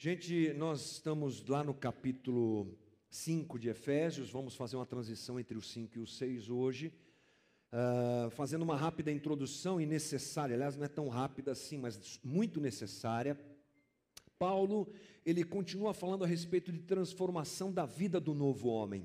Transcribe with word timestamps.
Gente, 0.00 0.52
nós 0.52 0.92
estamos 0.92 1.44
lá 1.48 1.64
no 1.64 1.74
capítulo 1.74 2.78
5 3.10 3.58
de 3.58 3.68
Efésios, 3.68 4.30
vamos 4.30 4.54
fazer 4.54 4.76
uma 4.76 4.86
transição 4.86 5.40
entre 5.40 5.58
o 5.58 5.60
5 5.60 5.98
e 5.98 6.00
o 6.00 6.06
6 6.06 6.50
hoje, 6.50 6.92
uh, 7.72 8.30
fazendo 8.30 8.62
uma 8.62 8.76
rápida 8.76 9.10
introdução 9.10 9.80
e 9.80 9.86
necessária, 9.86 10.54
aliás, 10.54 10.76
não 10.76 10.84
é 10.84 10.88
tão 10.88 11.08
rápida 11.08 11.50
assim, 11.50 11.78
mas 11.78 12.20
muito 12.22 12.60
necessária. 12.60 13.36
Paulo, 14.38 14.86
ele 15.26 15.42
continua 15.42 15.92
falando 15.92 16.22
a 16.22 16.28
respeito 16.28 16.70
de 16.70 16.78
transformação 16.78 17.72
da 17.72 17.84
vida 17.84 18.20
do 18.20 18.34
novo 18.34 18.68
homem. 18.68 19.04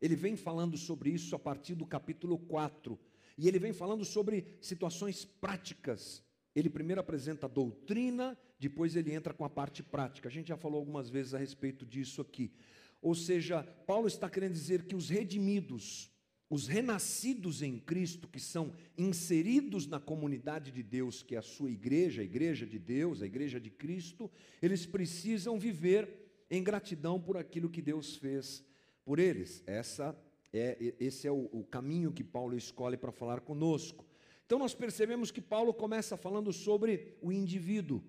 Ele 0.00 0.14
vem 0.14 0.36
falando 0.36 0.76
sobre 0.76 1.10
isso 1.10 1.34
a 1.34 1.38
partir 1.38 1.74
do 1.74 1.84
capítulo 1.84 2.38
4, 2.38 2.96
e 3.36 3.48
ele 3.48 3.58
vem 3.58 3.72
falando 3.72 4.04
sobre 4.04 4.46
situações 4.60 5.24
práticas. 5.24 6.22
Ele 6.54 6.70
primeiro 6.70 7.00
apresenta 7.00 7.46
a 7.46 7.48
doutrina, 7.48 8.38
depois 8.68 8.94
ele 8.94 9.12
entra 9.12 9.34
com 9.34 9.44
a 9.44 9.50
parte 9.50 9.82
prática. 9.82 10.28
A 10.28 10.32
gente 10.32 10.48
já 10.48 10.56
falou 10.56 10.78
algumas 10.78 11.10
vezes 11.10 11.34
a 11.34 11.38
respeito 11.38 11.84
disso 11.84 12.20
aqui. 12.20 12.52
Ou 13.00 13.14
seja, 13.14 13.64
Paulo 13.86 14.06
está 14.06 14.30
querendo 14.30 14.52
dizer 14.52 14.84
que 14.84 14.94
os 14.94 15.08
redimidos, 15.08 16.10
os 16.48 16.68
renascidos 16.68 17.60
em 17.60 17.78
Cristo, 17.78 18.28
que 18.28 18.38
são 18.38 18.72
inseridos 18.96 19.86
na 19.88 19.98
comunidade 19.98 20.70
de 20.70 20.82
Deus, 20.82 21.22
que 21.22 21.34
é 21.34 21.38
a 21.38 21.42
sua 21.42 21.70
igreja, 21.70 22.22
a 22.22 22.24
igreja 22.24 22.64
de 22.64 22.78
Deus, 22.78 23.20
a 23.20 23.26
igreja 23.26 23.58
de 23.58 23.70
Cristo, 23.70 24.30
eles 24.60 24.86
precisam 24.86 25.58
viver 25.58 26.08
em 26.48 26.62
gratidão 26.62 27.20
por 27.20 27.36
aquilo 27.36 27.68
que 27.68 27.82
Deus 27.82 28.16
fez 28.16 28.64
por 29.04 29.18
eles. 29.18 29.62
Essa 29.66 30.16
é, 30.52 30.94
esse 31.00 31.26
é 31.26 31.32
o, 31.32 31.48
o 31.52 31.64
caminho 31.64 32.12
que 32.12 32.22
Paulo 32.22 32.56
escolhe 32.56 32.96
para 32.96 33.10
falar 33.10 33.40
conosco. 33.40 34.06
Então 34.46 34.58
nós 34.58 34.74
percebemos 34.74 35.30
que 35.30 35.40
Paulo 35.40 35.72
começa 35.72 36.16
falando 36.16 36.52
sobre 36.52 37.16
o 37.22 37.32
indivíduo, 37.32 38.02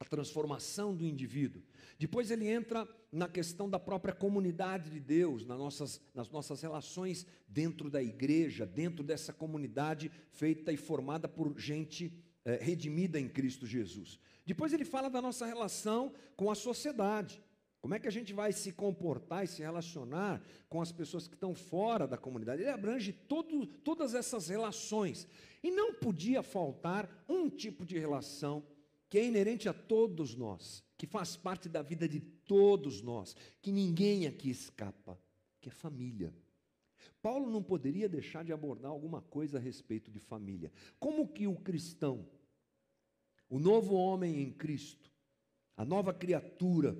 a 0.00 0.04
transformação 0.04 0.94
do 0.94 1.04
indivíduo. 1.04 1.62
Depois 1.98 2.30
ele 2.30 2.46
entra 2.46 2.88
na 3.10 3.28
questão 3.28 3.68
da 3.68 3.78
própria 3.78 4.14
comunidade 4.14 4.90
de 4.90 5.00
Deus, 5.00 5.44
nas 5.44 5.58
nossas, 5.58 6.00
nas 6.14 6.30
nossas 6.30 6.62
relações 6.62 7.26
dentro 7.48 7.90
da 7.90 8.02
igreja, 8.02 8.64
dentro 8.64 9.02
dessa 9.02 9.32
comunidade 9.32 10.10
feita 10.30 10.72
e 10.72 10.76
formada 10.76 11.26
por 11.26 11.58
gente 11.58 12.12
é, 12.44 12.56
redimida 12.56 13.18
em 13.18 13.28
Cristo 13.28 13.66
Jesus. 13.66 14.20
Depois 14.46 14.72
ele 14.72 14.84
fala 14.84 15.10
da 15.10 15.20
nossa 15.20 15.44
relação 15.44 16.12
com 16.36 16.50
a 16.50 16.54
sociedade. 16.54 17.42
Como 17.80 17.94
é 17.94 17.98
que 17.98 18.08
a 18.08 18.12
gente 18.12 18.32
vai 18.32 18.52
se 18.52 18.72
comportar 18.72 19.44
e 19.44 19.48
se 19.48 19.62
relacionar 19.62 20.42
com 20.68 20.80
as 20.80 20.90
pessoas 20.90 21.28
que 21.28 21.34
estão 21.34 21.54
fora 21.54 22.06
da 22.06 22.16
comunidade? 22.16 22.62
Ele 22.62 22.70
abrange 22.70 23.12
todo, 23.12 23.66
todas 23.66 24.14
essas 24.14 24.48
relações. 24.48 25.26
E 25.62 25.70
não 25.70 25.94
podia 25.94 26.42
faltar 26.42 27.08
um 27.28 27.48
tipo 27.48 27.84
de 27.84 27.98
relação 27.98 28.64
que 29.08 29.18
é 29.18 29.24
inerente 29.24 29.68
a 29.68 29.72
todos 29.72 30.34
nós, 30.34 30.84
que 30.96 31.06
faz 31.06 31.36
parte 31.36 31.68
da 31.68 31.82
vida 31.82 32.08
de 32.08 32.20
todos 32.20 33.02
nós, 33.02 33.34
que 33.62 33.72
ninguém 33.72 34.26
aqui 34.26 34.50
escapa, 34.50 35.18
que 35.60 35.68
é 35.68 35.72
família. 35.72 36.34
Paulo 37.22 37.50
não 37.50 37.62
poderia 37.62 38.08
deixar 38.08 38.44
de 38.44 38.52
abordar 38.52 38.90
alguma 38.90 39.20
coisa 39.20 39.58
a 39.58 39.60
respeito 39.60 40.10
de 40.10 40.20
família. 40.20 40.70
Como 40.98 41.28
que 41.28 41.46
o 41.46 41.56
cristão, 41.56 42.28
o 43.48 43.58
novo 43.58 43.94
homem 43.94 44.42
em 44.42 44.52
Cristo, 44.52 45.10
a 45.76 45.84
nova 45.84 46.12
criatura, 46.12 46.96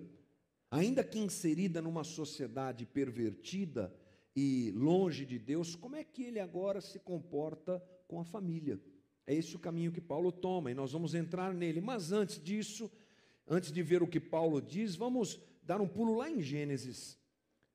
ainda 0.70 1.04
que 1.04 1.18
inserida 1.18 1.82
numa 1.82 2.04
sociedade 2.04 2.86
pervertida 2.86 3.94
e 4.34 4.70
longe 4.72 5.26
de 5.26 5.38
Deus, 5.38 5.74
como 5.74 5.96
é 5.96 6.04
que 6.04 6.22
ele 6.22 6.40
agora 6.40 6.80
se 6.80 6.98
comporta 6.98 7.82
com 8.06 8.20
a 8.20 8.24
família? 8.24 8.80
É 9.28 9.34
esse 9.34 9.54
o 9.54 9.58
caminho 9.58 9.92
que 9.92 10.00
Paulo 10.00 10.32
toma 10.32 10.70
e 10.70 10.74
nós 10.74 10.92
vamos 10.92 11.14
entrar 11.14 11.52
nele. 11.52 11.82
Mas 11.82 12.12
antes 12.12 12.42
disso, 12.42 12.90
antes 13.46 13.70
de 13.70 13.82
ver 13.82 14.02
o 14.02 14.06
que 14.06 14.18
Paulo 14.18 14.62
diz, 14.62 14.96
vamos 14.96 15.38
dar 15.62 15.82
um 15.82 15.86
pulo 15.86 16.16
lá 16.16 16.30
em 16.30 16.40
Gênesis, 16.40 17.18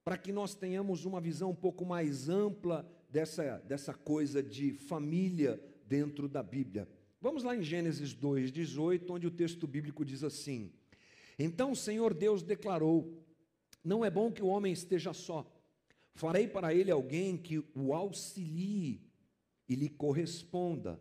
para 0.03 0.17
que 0.17 0.31
nós 0.31 0.55
tenhamos 0.55 1.05
uma 1.05 1.21
visão 1.21 1.51
um 1.51 1.55
pouco 1.55 1.85
mais 1.85 2.27
ampla 2.27 2.83
dessa, 3.07 3.59
dessa 3.59 3.93
coisa 3.93 4.41
de 4.41 4.73
família 4.73 5.63
dentro 5.85 6.27
da 6.27 6.41
Bíblia. 6.41 6.89
Vamos 7.21 7.43
lá 7.43 7.55
em 7.55 7.61
Gênesis 7.61 8.15
2,18, 8.15 9.11
onde 9.11 9.27
o 9.27 9.31
texto 9.31 9.67
bíblico 9.67 10.03
diz 10.03 10.23
assim: 10.23 10.73
então 11.37 11.71
o 11.71 11.75
Senhor 11.75 12.13
Deus 12.13 12.43
declarou: 12.43 13.23
Não 13.83 14.03
é 14.03 14.09
bom 14.09 14.31
que 14.31 14.43
o 14.43 14.47
homem 14.47 14.73
esteja 14.73 15.13
só. 15.13 15.49
Farei 16.15 16.47
para 16.47 16.73
ele 16.73 16.91
alguém 16.91 17.37
que 17.37 17.59
o 17.75 17.93
auxilie 17.93 19.01
e 19.67 19.75
lhe 19.75 19.89
corresponda. 19.89 20.99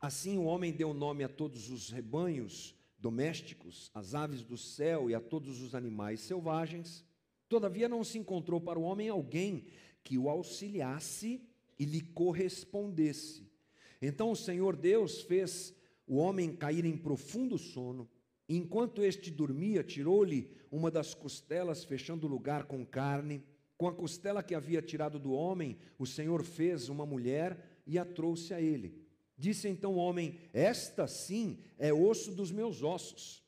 Assim 0.00 0.38
o 0.38 0.44
homem 0.44 0.72
deu 0.72 0.94
nome 0.94 1.24
a 1.24 1.28
todos 1.28 1.68
os 1.70 1.90
rebanhos 1.90 2.74
domésticos, 2.98 3.90
às 3.94 4.14
aves 4.14 4.42
do 4.42 4.56
céu 4.56 5.10
e 5.10 5.14
a 5.14 5.20
todos 5.20 5.60
os 5.60 5.74
animais 5.74 6.20
selvagens. 6.20 7.04
Todavia 7.48 7.88
não 7.88 8.02
se 8.02 8.18
encontrou 8.18 8.60
para 8.60 8.78
o 8.78 8.82
homem 8.82 9.08
alguém 9.08 9.66
que 10.02 10.16
o 10.16 10.28
auxiliasse 10.28 11.42
e 11.78 11.84
lhe 11.84 12.00
correspondesse. 12.00 13.46
Então 14.00 14.30
o 14.30 14.36
Senhor 14.36 14.76
Deus 14.76 15.22
fez 15.22 15.74
o 16.06 16.16
homem 16.16 16.54
cair 16.54 16.84
em 16.84 16.96
profundo 16.96 17.58
sono 17.58 18.08
Enquanto 18.52 19.04
este 19.04 19.30
dormia, 19.30 19.84
tirou-lhe 19.84 20.50
uma 20.72 20.90
das 20.90 21.14
costelas, 21.14 21.84
fechando 21.84 22.26
o 22.26 22.30
lugar 22.30 22.64
com 22.64 22.84
carne. 22.84 23.44
Com 23.78 23.86
a 23.86 23.94
costela 23.94 24.42
que 24.42 24.56
havia 24.56 24.82
tirado 24.82 25.20
do 25.20 25.30
homem, 25.30 25.78
o 25.96 26.04
Senhor 26.04 26.42
fez 26.42 26.88
uma 26.88 27.06
mulher 27.06 27.80
e 27.86 27.96
a 27.96 28.04
trouxe 28.04 28.52
a 28.52 28.60
ele. 28.60 28.99
Disse 29.40 29.66
então 29.68 29.94
o 29.94 29.96
homem: 29.96 30.38
Esta 30.52 31.06
sim 31.06 31.58
é 31.78 31.90
osso 31.90 32.30
dos 32.32 32.52
meus 32.52 32.82
ossos 32.82 33.42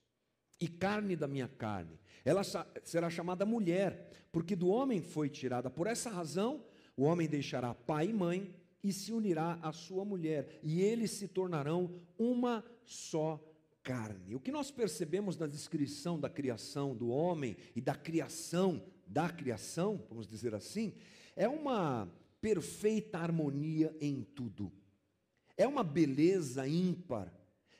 e 0.59 0.67
carne 0.67 1.15
da 1.15 1.29
minha 1.29 1.47
carne. 1.47 2.01
Ela 2.25 2.41
será 2.83 3.11
chamada 3.11 3.45
mulher, 3.45 4.09
porque 4.33 4.57
do 4.57 4.69
homem 4.69 5.03
foi 5.03 5.29
tirada. 5.29 5.69
Por 5.69 5.87
essa 5.87 6.09
razão, 6.09 6.65
o 6.97 7.03
homem 7.03 7.29
deixará 7.29 7.75
pai 7.75 8.09
e 8.09 8.13
mãe 8.15 8.55
e 8.83 8.91
se 8.91 9.13
unirá 9.13 9.59
à 9.61 9.71
sua 9.71 10.03
mulher, 10.03 10.59
e 10.63 10.81
eles 10.81 11.11
se 11.11 11.29
tornarão 11.29 11.95
uma 12.19 12.65
só 12.87 13.39
carne. 13.83 14.35
O 14.35 14.41
que 14.41 14.51
nós 14.51 14.71
percebemos 14.71 15.37
na 15.37 15.47
descrição 15.47 16.19
da 16.19 16.31
criação 16.31 16.97
do 16.97 17.11
homem 17.11 17.55
e 17.77 17.83
da 17.83 17.95
criação 17.95 18.83
da 19.07 19.29
criação, 19.29 20.03
vamos 20.09 20.27
dizer 20.27 20.55
assim, 20.55 20.95
é 21.37 21.47
uma 21.47 22.11
perfeita 22.41 23.19
harmonia 23.19 23.95
em 24.01 24.23
tudo. 24.23 24.73
É 25.63 25.67
uma 25.69 25.85
beleza 25.85 26.67
ímpar, 26.67 27.33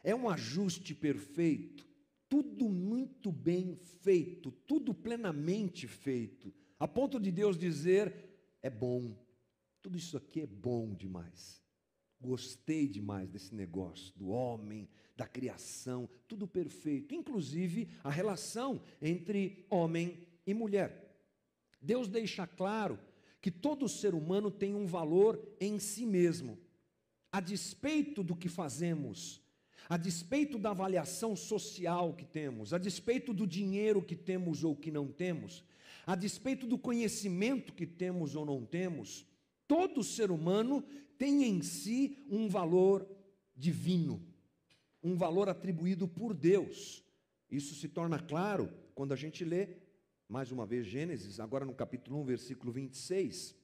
é 0.05 0.15
um 0.15 0.31
ajuste 0.31 0.95
perfeito, 0.95 1.85
tudo 2.29 2.69
muito 2.69 3.33
bem 3.33 3.75
feito, 3.75 4.53
tudo 4.53 4.95
plenamente 4.95 5.89
feito, 5.89 6.55
a 6.79 6.87
ponto 6.87 7.19
de 7.19 7.33
Deus 7.33 7.59
dizer: 7.59 8.15
é 8.63 8.71
bom, 8.71 9.13
tudo 9.83 9.99
isso 9.99 10.17
aqui 10.17 10.43
é 10.43 10.47
bom 10.47 10.95
demais. 10.95 11.61
Gostei 12.21 12.87
demais 12.87 13.29
desse 13.29 13.53
negócio, 13.53 14.17
do 14.17 14.29
homem, 14.29 14.89
da 15.17 15.27
criação, 15.27 16.09
tudo 16.29 16.47
perfeito, 16.47 17.17
inclusive 17.17 17.89
a 18.05 18.11
relação 18.11 18.81
entre 19.01 19.67
homem 19.69 20.25
e 20.47 20.55
mulher. 20.55 21.19
Deus 21.81 22.07
deixa 22.07 22.47
claro 22.47 22.97
que 23.41 23.51
todo 23.51 23.89
ser 23.89 24.15
humano 24.15 24.53
tem 24.53 24.73
um 24.73 24.87
valor 24.87 25.57
em 25.61 25.81
si 25.81 26.07
mesmo, 26.07 26.57
a 27.33 27.41
despeito 27.41 28.23
do 28.23 28.37
que 28.37 28.49
fazemos, 28.49 29.41
a 29.89 29.97
despeito 29.97 30.59
da 30.59 30.71
avaliação 30.71 31.35
social 31.35 32.15
que 32.15 32.25
temos, 32.25 32.73
a 32.73 32.79
despeito 32.79 33.33
do 33.33 33.47
dinheiro 33.47 34.01
que 34.01 34.15
temos 34.15 34.63
ou 34.63 34.77
que 34.77 34.93
não 34.93 35.09
temos, 35.09 35.65
a 36.07 36.15
despeito 36.15 36.67
do 36.67 36.79
conhecimento 36.79 37.73
que 37.73 37.87
temos 37.87 38.37
ou 38.37 38.45
não 38.45 38.65
temos, 38.65 39.27
Todo 39.73 40.05
ser 40.05 40.31
humano 40.31 40.85
tem 41.17 41.45
em 41.45 41.63
si 41.63 42.19
um 42.29 42.47
valor 42.47 43.09
divino, 43.57 44.23
um 45.03 45.17
valor 45.17 45.49
atribuído 45.49 46.07
por 46.07 46.35
Deus. 46.35 47.03
Isso 47.51 47.75
se 47.75 47.89
torna 47.89 48.19
claro 48.19 48.71
quando 48.95 49.13
a 49.13 49.17
gente 49.17 49.47
lê, 49.47 49.79
mais 50.29 50.53
uma 50.53 50.67
vez, 50.67 50.87
Gênesis, 50.87 51.41
agora 51.41 51.65
no 51.65 51.73
capítulo 51.73 52.21
1, 52.21 52.25
versículo 52.25 52.71
26. 52.71 53.55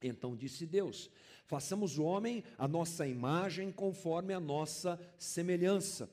Então 0.00 0.36
disse 0.36 0.64
Deus: 0.64 1.10
façamos 1.48 1.98
o 1.98 2.04
homem 2.04 2.44
a 2.56 2.68
nossa 2.68 3.08
imagem 3.08 3.72
conforme 3.72 4.32
a 4.32 4.38
nossa 4.38 5.00
semelhança. 5.18 6.08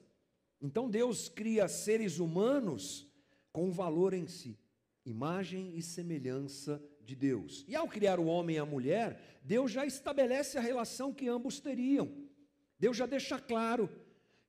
Então 0.60 0.90
Deus 0.90 1.30
cria 1.30 1.68
seres 1.68 2.18
humanos 2.18 3.06
com 3.52 3.70
valor 3.70 4.14
em 4.14 4.26
si 4.26 4.58
imagem 5.06 5.78
e 5.78 5.82
semelhança 5.84 6.82
de 7.06 7.16
Deus. 7.16 7.64
E 7.68 7.76
ao 7.76 7.88
criar 7.88 8.20
o 8.20 8.26
homem 8.26 8.56
e 8.56 8.60
a 8.60 8.66
mulher, 8.66 9.40
Deus 9.44 9.72
já 9.72 9.86
estabelece 9.86 10.58
a 10.58 10.62
relação 10.62 11.14
que 11.14 11.28
ambos 11.28 11.60
teriam. 11.60 12.12
Deus 12.80 12.98
já 12.98 13.06
deixa 13.06 13.40
claro 13.40 13.88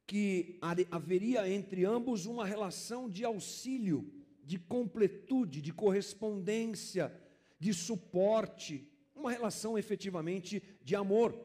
que 0.07 0.59
haveria 0.91 1.49
entre 1.49 1.85
ambos 1.85 2.25
uma 2.25 2.47
relação 2.47 3.11
de 3.11 3.25
auxílio, 3.25 4.11
de 4.43 4.59
completude, 4.59 5.61
de 5.61 5.73
correspondência, 5.73 7.13
de 7.59 7.75
suporte, 7.75 8.89
uma 9.27 9.33
relação 9.33 9.77
efetivamente 9.77 10.63
de 10.83 10.95
amor. 10.95 11.37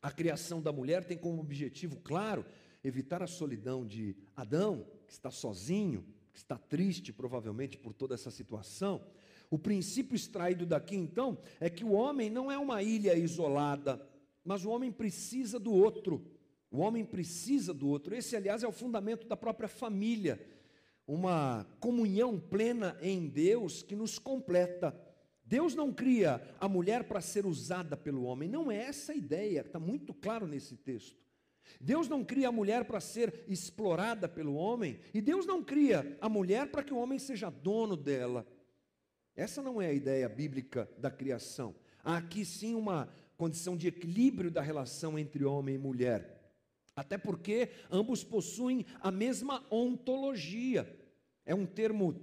A 0.00 0.10
criação 0.10 0.62
da 0.62 0.72
mulher 0.72 1.04
tem 1.04 1.16
como 1.16 1.40
objetivo 1.40 2.00
claro 2.00 2.44
evitar 2.82 3.22
a 3.22 3.26
solidão 3.26 3.86
de 3.86 4.16
Adão, 4.34 4.86
que 5.06 5.12
está 5.12 5.30
sozinho, 5.30 6.04
está 6.32 6.56
triste 6.56 7.12
provavelmente 7.12 7.76
por 7.76 7.92
toda 7.92 8.14
essa 8.14 8.30
situação, 8.30 9.04
o 9.50 9.58
princípio 9.58 10.14
extraído 10.14 10.66
daqui 10.66 10.94
então 10.94 11.38
é 11.58 11.70
que 11.70 11.84
o 11.84 11.92
homem 11.92 12.28
não 12.28 12.50
é 12.50 12.58
uma 12.58 12.82
ilha 12.82 13.16
isolada, 13.16 14.06
mas 14.44 14.64
o 14.64 14.70
homem 14.70 14.92
precisa 14.92 15.58
do 15.58 15.72
outro. 15.72 16.24
O 16.70 16.78
homem 16.78 17.04
precisa 17.04 17.72
do 17.72 17.88
outro. 17.88 18.14
Esse, 18.14 18.36
aliás, 18.36 18.62
é 18.62 18.68
o 18.68 18.72
fundamento 18.72 19.26
da 19.26 19.36
própria 19.36 19.68
família. 19.68 20.38
Uma 21.06 21.66
comunhão 21.80 22.38
plena 22.38 22.96
em 23.00 23.26
Deus 23.26 23.82
que 23.82 23.96
nos 23.96 24.18
completa. 24.18 24.94
Deus 25.48 25.74
não 25.74 25.90
cria 25.90 26.42
a 26.60 26.68
mulher 26.68 27.04
para 27.04 27.22
ser 27.22 27.46
usada 27.46 27.96
pelo 27.96 28.24
homem, 28.24 28.50
não 28.50 28.70
é 28.70 28.76
essa 28.76 29.12
a 29.12 29.16
ideia, 29.16 29.62
está 29.62 29.80
muito 29.80 30.12
claro 30.12 30.46
nesse 30.46 30.76
texto. 30.76 31.16
Deus 31.80 32.06
não 32.06 32.22
cria 32.22 32.48
a 32.48 32.52
mulher 32.52 32.84
para 32.84 33.00
ser 33.00 33.44
explorada 33.48 34.28
pelo 34.28 34.54
homem, 34.54 35.00
e 35.14 35.22
Deus 35.22 35.46
não 35.46 35.64
cria 35.64 36.18
a 36.20 36.28
mulher 36.28 36.70
para 36.70 36.82
que 36.82 36.92
o 36.92 36.98
homem 36.98 37.18
seja 37.18 37.48
dono 37.48 37.96
dela. 37.96 38.46
Essa 39.34 39.62
não 39.62 39.80
é 39.80 39.86
a 39.86 39.92
ideia 39.92 40.28
bíblica 40.28 40.86
da 40.98 41.10
criação. 41.10 41.74
Há 42.04 42.18
aqui 42.18 42.44
sim 42.44 42.74
uma 42.74 43.08
condição 43.38 43.74
de 43.74 43.88
equilíbrio 43.88 44.50
da 44.50 44.60
relação 44.60 45.18
entre 45.18 45.46
homem 45.46 45.76
e 45.76 45.78
mulher. 45.78 46.52
Até 46.94 47.16
porque 47.16 47.70
ambos 47.90 48.22
possuem 48.22 48.84
a 49.00 49.10
mesma 49.10 49.64
ontologia. 49.70 50.94
É 51.46 51.54
um 51.54 51.64
termo 51.64 52.20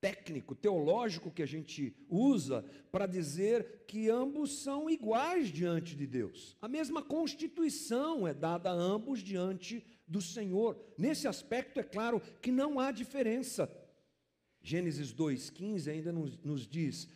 técnico, 0.00 0.54
teológico 0.54 1.30
que 1.30 1.42
a 1.42 1.46
gente 1.46 1.94
usa 2.08 2.64
para 2.90 3.06
dizer 3.06 3.84
que 3.86 4.08
ambos 4.08 4.62
são 4.62 4.88
iguais 4.88 5.48
diante 5.48 5.94
de 5.94 6.06
Deus. 6.06 6.56
A 6.60 6.68
mesma 6.68 7.02
constituição 7.02 8.26
é 8.26 8.32
dada 8.32 8.70
a 8.70 8.74
ambos 8.74 9.20
diante 9.20 9.84
do 10.06 10.22
Senhor. 10.22 10.78
Nesse 10.96 11.28
aspecto, 11.28 11.78
é 11.78 11.82
claro 11.82 12.20
que 12.40 12.50
não 12.50 12.80
há 12.80 12.90
diferença. 12.90 13.70
Gênesis 14.62 15.14
2,15 15.14 15.90
ainda 15.90 16.12
nos, 16.12 16.38
nos 16.38 16.66
diz: 16.66 17.08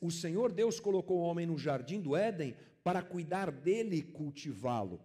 O 0.00 0.10
Senhor 0.10 0.52
Deus 0.52 0.80
colocou 0.80 1.18
o 1.18 1.24
homem 1.24 1.46
no 1.46 1.58
jardim 1.58 2.00
do 2.00 2.16
Éden 2.16 2.56
para 2.82 3.02
cuidar 3.02 3.50
dele 3.50 3.96
e 3.96 4.02
cultivá-lo. 4.02 5.00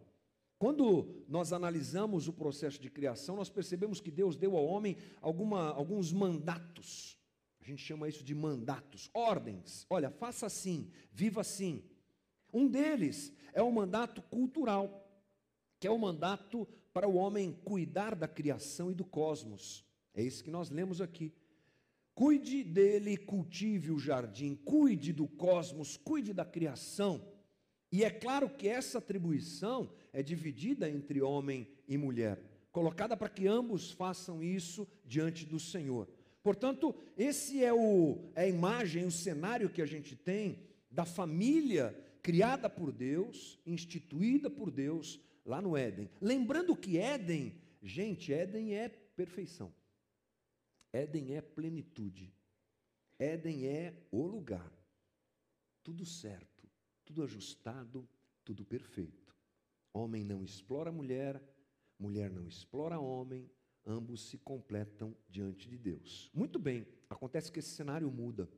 Quando 0.60 1.24
nós 1.28 1.54
analisamos 1.54 2.28
o 2.28 2.34
processo 2.34 2.82
de 2.82 2.90
criação, 2.90 3.36
nós 3.36 3.50
percebemos 3.50 4.02
que 4.02 4.10
Deus 4.10 4.36
deu 4.36 4.58
ao 4.58 4.66
homem 4.66 4.98
alguma, 5.22 5.70
alguns 5.70 6.12
mandatos. 6.12 7.18
A 7.62 7.64
gente 7.64 7.84
chama 7.84 8.10
isso 8.10 8.24
de 8.24 8.34
mandatos, 8.34 9.10
ordens. 9.14 9.86
Olha, 9.90 10.10
faça 10.10 10.46
assim, 10.46 10.90
viva 11.12 11.42
assim. 11.42 11.84
Um 12.52 12.68
deles 12.68 13.32
é 13.54 13.62
o 13.62 13.72
mandato 13.72 14.22
cultural, 14.22 15.08
que 15.80 15.86
é 15.88 15.92
o 15.92 16.00
mandato 16.00 16.68
para 16.92 17.08
o 17.08 17.16
homem 17.16 17.52
cuidar 17.64 18.16
da 18.16 18.28
criação 18.28 18.90
e 18.90 18.96
do 18.96 19.06
cosmos. 19.06 19.86
É 20.14 20.24
isso 20.24 20.44
que 20.44 20.50
nós 20.50 20.72
lemos 20.72 21.02
aqui. 21.02 21.32
Cuide 22.16 22.64
dele, 22.64 23.16
cultive 23.16 23.92
o 23.92 24.00
jardim, 24.00 24.56
cuide 24.56 25.14
do 25.14 25.28
cosmos, 25.28 25.98
cuide 25.98 26.34
da 26.34 26.44
criação. 26.44 27.22
E 27.92 28.04
é 28.04 28.10
claro 28.10 28.50
que 28.50 28.68
essa 28.68 28.98
atribuição 28.98 29.90
é 30.12 30.22
dividida 30.22 30.90
entre 30.90 31.22
homem 31.22 31.68
e 31.88 31.98
mulher, 31.98 32.42
colocada 32.72 33.16
para 33.16 33.30
que 33.30 33.48
ambos 33.48 33.92
façam 33.92 34.44
isso 34.44 34.88
diante 35.06 35.46
do 35.46 35.60
Senhor. 35.60 36.10
Portanto, 36.44 36.94
esse 37.18 37.64
é, 37.64 37.74
o, 37.74 38.30
é 38.36 38.44
a 38.44 38.48
imagem, 38.48 39.06
o 39.06 39.12
cenário 39.12 39.70
que 39.70 39.82
a 39.82 39.86
gente 39.86 40.16
tem 40.16 40.60
da 40.90 41.06
família 41.06 41.98
criada 42.22 42.70
por 42.70 42.92
Deus, 42.92 43.58
instituída 43.66 44.50
por 44.50 44.70
Deus 44.70 45.20
lá 45.46 45.62
no 45.62 45.78
Éden. 45.78 46.10
Lembrando 46.22 46.76
que 46.76 46.98
Éden, 46.98 47.56
gente, 47.82 48.34
Éden 48.34 48.76
é 48.76 48.90
perfeição. 48.90 49.74
Éden 50.92 51.36
é 51.36 51.42
plenitude. 51.42 52.34
Éden 53.18 53.66
é 53.66 53.94
o 54.12 54.26
lugar. 54.26 54.72
Tudo 55.84 56.06
certo 56.06 56.57
tudo 57.08 57.24
ajustado, 57.24 58.08
tudo 58.44 58.66
perfeito. 58.66 59.34
Homem 59.94 60.26
não 60.26 60.44
explora 60.44 60.92
mulher, 60.92 61.42
mulher 61.98 62.30
não 62.30 62.46
explora 62.46 63.00
homem, 63.00 63.50
ambos 63.86 64.30
se 64.30 64.38
completam 64.38 65.16
diante 65.30 65.70
de 65.70 65.78
Deus. 65.78 66.30
Muito 66.34 66.60
bem, 66.60 66.86
acontece 67.10 67.50
que 67.50 67.60
esse 67.60 67.70
cenário 67.70 68.12
muda. 68.12 68.50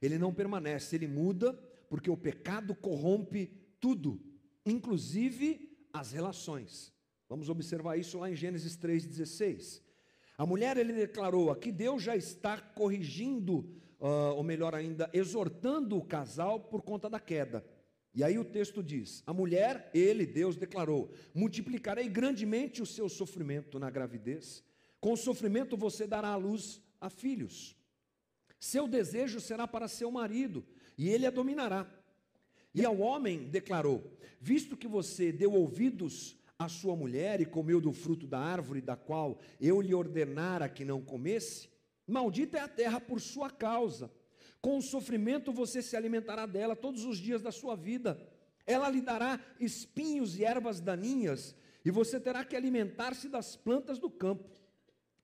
Ele 0.00 0.16
não 0.16 0.32
permanece, 0.32 0.94
ele 0.94 1.08
muda 1.08 1.52
porque 1.88 2.08
o 2.08 2.16
pecado 2.16 2.72
corrompe 2.72 3.48
tudo, 3.80 4.22
inclusive 4.64 5.76
as 5.92 6.12
relações. 6.12 6.92
Vamos 7.28 7.48
observar 7.48 7.96
isso 7.96 8.16
lá 8.18 8.30
em 8.30 8.36
Gênesis 8.36 8.78
3,16. 8.78 9.82
A 10.38 10.46
mulher, 10.46 10.76
ele 10.76 10.92
declarou: 10.92 11.50
aqui 11.50 11.72
Deus 11.72 12.00
já 12.00 12.16
está 12.16 12.60
corrigindo 12.60 13.68
uh, 14.00 14.34
ou 14.34 14.42
melhor 14.42 14.74
ainda, 14.74 15.10
exortando 15.12 15.96
o 15.96 16.04
casal 16.04 16.58
por 16.58 16.82
conta 16.82 17.08
da 17.08 17.20
queda. 17.20 17.64
E 18.14 18.24
aí 18.24 18.38
o 18.38 18.44
texto 18.44 18.82
diz: 18.82 19.22
A 19.26 19.32
mulher, 19.32 19.90
ele, 19.94 20.26
Deus, 20.26 20.56
declarou: 20.56 21.12
Multiplicarei 21.34 22.08
grandemente 22.08 22.82
o 22.82 22.86
seu 22.86 23.08
sofrimento 23.08 23.78
na 23.78 23.90
gravidez, 23.90 24.64
com 25.00 25.12
o 25.12 25.16
sofrimento 25.16 25.76
você 25.76 26.06
dará 26.06 26.28
à 26.28 26.36
luz 26.36 26.80
a 27.00 27.08
filhos. 27.08 27.76
Seu 28.58 28.88
desejo 28.88 29.40
será 29.40 29.66
para 29.66 29.88
seu 29.88 30.10
marido, 30.10 30.64
e 30.98 31.08
ele 31.08 31.26
a 31.26 31.30
dominará. 31.30 31.88
E 32.74 32.84
ao 32.84 32.98
homem 32.98 33.48
declarou: 33.48 34.02
Visto 34.40 34.76
que 34.76 34.88
você 34.88 35.30
deu 35.30 35.52
ouvidos 35.52 36.36
à 36.58 36.68
sua 36.68 36.96
mulher 36.96 37.40
e 37.40 37.46
comeu 37.46 37.80
do 37.80 37.92
fruto 37.92 38.26
da 38.26 38.38
árvore 38.38 38.80
da 38.80 38.96
qual 38.96 39.38
eu 39.60 39.80
lhe 39.80 39.94
ordenara 39.94 40.68
que 40.68 40.84
não 40.84 41.00
comesse, 41.00 41.70
Maldita 42.06 42.58
é 42.58 42.60
a 42.60 42.68
terra 42.68 43.00
por 43.00 43.20
sua 43.20 43.50
causa. 43.50 44.10
Com 44.60 44.78
o 44.78 44.82
sofrimento 44.82 45.52
você 45.52 45.80
se 45.80 45.96
alimentará 45.96 46.46
dela 46.46 46.76
todos 46.76 47.04
os 47.04 47.18
dias 47.18 47.42
da 47.42 47.50
sua 47.50 47.74
vida. 47.74 48.20
Ela 48.66 48.88
lhe 48.90 49.00
dará 49.00 49.40
espinhos 49.58 50.36
e 50.36 50.44
ervas 50.44 50.80
daninhas, 50.80 51.56
e 51.84 51.90
você 51.90 52.20
terá 52.20 52.44
que 52.44 52.54
alimentar-se 52.54 53.28
das 53.28 53.56
plantas 53.56 53.98
do 53.98 54.10
campo. 54.10 54.50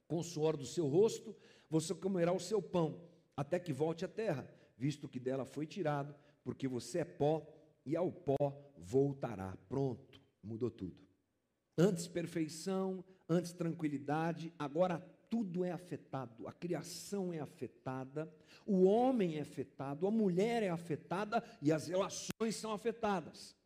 Com 0.09 0.19
o 0.19 0.25
suor 0.25 0.57
do 0.57 0.65
seu 0.65 0.87
rosto, 0.87 1.37
você 1.69 1.95
comerá 1.95 2.33
o 2.33 2.41
seu 2.41 2.63
pão, 2.63 3.01
até 3.37 3.59
que 3.59 3.73
volte 3.73 4.05
à 4.05 4.09
terra, 4.09 4.49
visto 4.77 5.09
que 5.09 5.21
dela 5.21 5.45
foi 5.45 5.67
tirado, 5.67 6.15
porque 6.43 6.67
você 6.67 7.01
é 7.01 7.05
pó, 7.05 7.47
e 7.85 7.95
ao 7.95 8.11
pó 8.11 8.73
voltará. 8.77 9.57
Pronto, 9.69 10.21
mudou 10.43 10.71
tudo. 10.71 11.07
Antes 11.79 12.09
perfeição, 12.09 13.05
antes 13.29 13.53
tranquilidade, 13.53 14.53
agora 14.59 15.05
tudo 15.29 15.65
é 15.65 15.73
afetado, 15.73 16.47
a 16.47 16.53
criação 16.53 17.33
é 17.33 17.41
afetada, 17.41 18.33
o 18.65 18.85
homem 18.85 19.37
é 19.37 19.41
afetado, 19.41 20.07
a 20.07 20.11
mulher 20.11 20.63
é 20.63 20.69
afetada 20.69 21.43
e 21.61 21.73
as 21.73 21.89
relações 21.89 22.57
são 22.57 22.73
afetadas. 22.73 23.57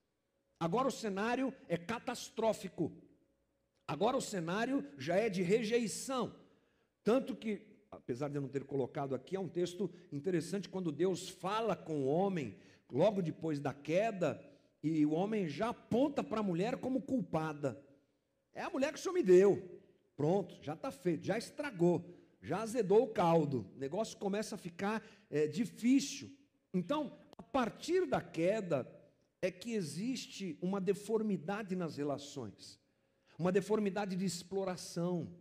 Agora 0.59 0.89
o 0.89 0.93
cenário 0.93 1.55
é 1.69 1.77
catastrófico. 1.77 2.93
Agora 3.87 4.17
o 4.17 4.21
cenário 4.21 4.87
já 4.99 5.17
é 5.17 5.29
de 5.29 5.43
rejeição. 5.43 6.35
Tanto 7.03 7.35
que, 7.35 7.63
apesar 7.91 8.29
de 8.29 8.37
eu 8.37 8.43
não 8.43 8.49
ter 8.49 8.65
colocado 8.65 9.15
aqui, 9.15 9.37
é 9.37 9.41
um 9.41 9.49
texto 9.49 9.91
interessante 10.13 10.69
quando 10.69 10.93
Deus 10.93 11.29
fala 11.29 11.75
com 11.75 12.03
o 12.03 12.07
homem, 12.07 12.57
logo 12.91 13.23
depois 13.23 13.59
da 13.59 13.73
queda, 13.73 14.41
e 14.83 15.05
o 15.05 15.13
homem 15.13 15.49
já 15.49 15.71
aponta 15.71 16.23
para 16.23 16.41
a 16.41 16.43
mulher 16.43 16.77
como 16.77 17.03
culpada. 17.03 17.83
É 18.53 18.63
a 18.63 18.71
mulher 18.71 18.93
que 18.93 18.99
o 18.99 19.03
Senhor 19.03 19.15
me 19.15 19.23
deu. 19.23 19.80
Pronto, 20.21 20.59
já 20.61 20.75
está 20.75 20.91
feito, 20.91 21.25
já 21.25 21.39
estragou, 21.39 22.05
já 22.43 22.61
azedou 22.61 23.05
o 23.05 23.09
caldo, 23.09 23.67
o 23.75 23.79
negócio 23.79 24.19
começa 24.19 24.55
a 24.55 24.59
ficar 24.59 25.03
é, 25.31 25.47
difícil. 25.47 26.31
Então, 26.75 27.19
a 27.39 27.43
partir 27.43 28.05
da 28.05 28.21
queda, 28.21 28.87
é 29.41 29.51
que 29.51 29.73
existe 29.73 30.59
uma 30.61 30.79
deformidade 30.79 31.75
nas 31.75 31.97
relações, 31.97 32.79
uma 33.39 33.51
deformidade 33.51 34.15
de 34.15 34.27
exploração, 34.27 35.35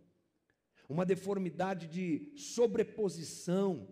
uma 0.88 1.04
deformidade 1.04 1.86
de 1.86 2.32
sobreposição, 2.34 3.86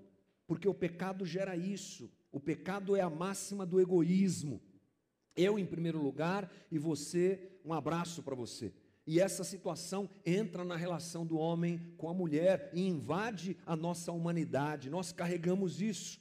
porque 0.47 0.67
o 0.67 0.73
pecado 0.73 1.27
gera 1.27 1.55
isso. 1.55 2.11
O 2.33 2.41
pecado 2.41 2.97
é 2.97 3.03
a 3.03 3.11
máxima 3.11 3.67
do 3.67 3.79
egoísmo. 3.79 4.59
Eu 5.37 5.59
em 5.59 5.67
primeiro 5.67 6.03
lugar 6.03 6.51
e 6.71 6.79
você, 6.79 7.61
um 7.63 7.75
abraço 7.75 8.23
para 8.23 8.35
você. 8.35 8.73
E 9.11 9.21
essa 9.21 9.43
situação 9.43 10.07
entra 10.23 10.63
na 10.67 10.77
relação 10.77 11.25
do 11.25 11.39
homem 11.39 11.81
com 11.97 12.11
a 12.11 12.13
mulher 12.13 12.71
e 12.75 12.87
invade 12.87 13.57
a 13.65 13.75
nossa 13.75 14.13
humanidade. 14.13 14.91
Nós 14.91 15.13
carregamos 15.13 15.81
isso. 15.81 16.21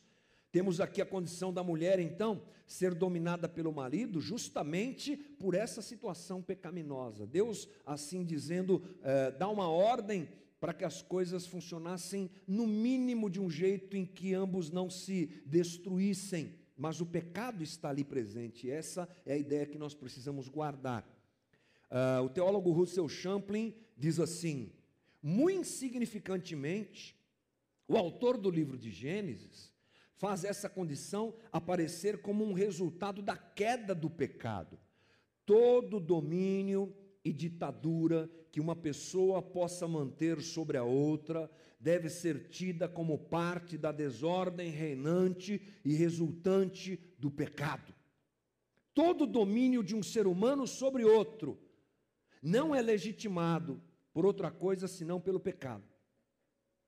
Temos 0.53 0.79
aqui 0.79 1.01
a 1.01 1.05
condição 1.05 1.51
da 1.51 1.61
mulher, 1.61 1.99
então, 1.99 2.41
ser 2.65 2.95
dominada 2.95 3.49
pelo 3.49 3.73
marido, 3.73 4.21
justamente 4.21 5.17
por 5.17 5.53
essa 5.53 5.81
situação 5.81 6.41
pecaminosa. 6.41 7.27
Deus, 7.27 7.67
assim 7.85 8.23
dizendo, 8.23 8.81
eh, 9.03 9.31
dá 9.31 9.49
uma 9.49 9.67
ordem 9.67 10.29
para 10.57 10.73
que 10.73 10.85
as 10.85 11.01
coisas 11.01 11.45
funcionassem 11.45 12.31
no 12.47 12.65
mínimo 12.65 13.29
de 13.29 13.41
um 13.41 13.49
jeito 13.49 13.97
em 13.97 14.05
que 14.05 14.33
ambos 14.33 14.71
não 14.71 14.89
se 14.89 15.25
destruíssem, 15.45 16.55
mas 16.77 17.01
o 17.01 17.05
pecado 17.05 17.61
está 17.61 17.89
ali 17.89 18.05
presente. 18.05 18.71
Essa 18.71 19.09
é 19.25 19.33
a 19.33 19.37
ideia 19.37 19.65
que 19.65 19.77
nós 19.77 19.93
precisamos 19.93 20.47
guardar. 20.47 21.16
Uh, 21.89 22.23
o 22.23 22.29
teólogo 22.29 22.71
Russell 22.71 23.07
Champlin 23.07 23.73
diz 23.95 24.19
assim: 24.19 24.71
Muito 25.21 25.61
insignificantemente, 25.61 27.15
o 27.87 27.95
autor 27.95 28.37
do 28.37 28.49
livro 28.49 28.77
de 28.77 28.91
Gênesis 28.91 29.71
faz 30.15 30.43
essa 30.43 30.67
condição 30.67 31.33
aparecer 31.51 32.21
como 32.21 32.43
um 32.43 32.53
resultado 32.53 33.21
da 33.21 33.37
queda 33.37 33.95
do 33.95 34.09
pecado. 34.09 34.77
Todo 35.45 35.99
domínio 35.99 36.93
e 37.23 37.31
ditadura 37.31 38.29
que 38.51 38.59
uma 38.59 38.75
pessoa 38.75 39.41
possa 39.41 39.87
manter 39.87 40.41
sobre 40.41 40.77
a 40.77 40.83
outra 40.83 41.49
deve 41.79 42.09
ser 42.09 42.49
tida 42.49 42.89
como 42.89 43.17
parte 43.17 43.77
da 43.77 43.91
desordem 43.91 44.71
reinante 44.71 45.61
e 45.85 45.93
resultante 45.93 46.99
do 47.17 47.29
pecado. 47.29 47.93
Todo 48.93 49.27
domínio 49.27 49.83
de 49.83 49.95
um 49.95 50.01
ser 50.01 50.25
humano 50.25 50.65
sobre 50.65 51.05
outro 51.05 51.57
não 52.41 52.73
é 52.73 52.81
legitimado 52.81 53.81
por 54.13 54.25
outra 54.25 54.49
coisa 54.49 54.87
senão 54.87 55.19
pelo 55.19 55.39
pecado. 55.39 55.83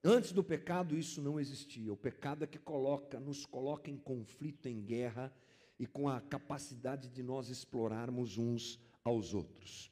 Antes 0.03 0.32
do 0.32 0.44
pecado 0.44 0.98
isso 0.98 1.22
não 1.22 1.39
existia. 1.39 1.91
O 1.91 1.98
pecado 1.98 2.44
é 2.44 2.48
que 2.48 2.58
coloca, 2.58 3.20
nos 3.20 3.46
coloca 3.46 3.91
em 3.91 3.98
conflito, 3.98 4.68
em 4.68 4.82
guerra 4.82 5.34
e 5.77 5.86
com 5.86 6.08
a 6.08 6.22
capacidade 6.22 7.10
de 7.10 7.22
nós 7.22 7.50
explorarmos 7.50 8.38
uns 8.38 8.79
aos 9.03 9.34
outros. 9.34 9.91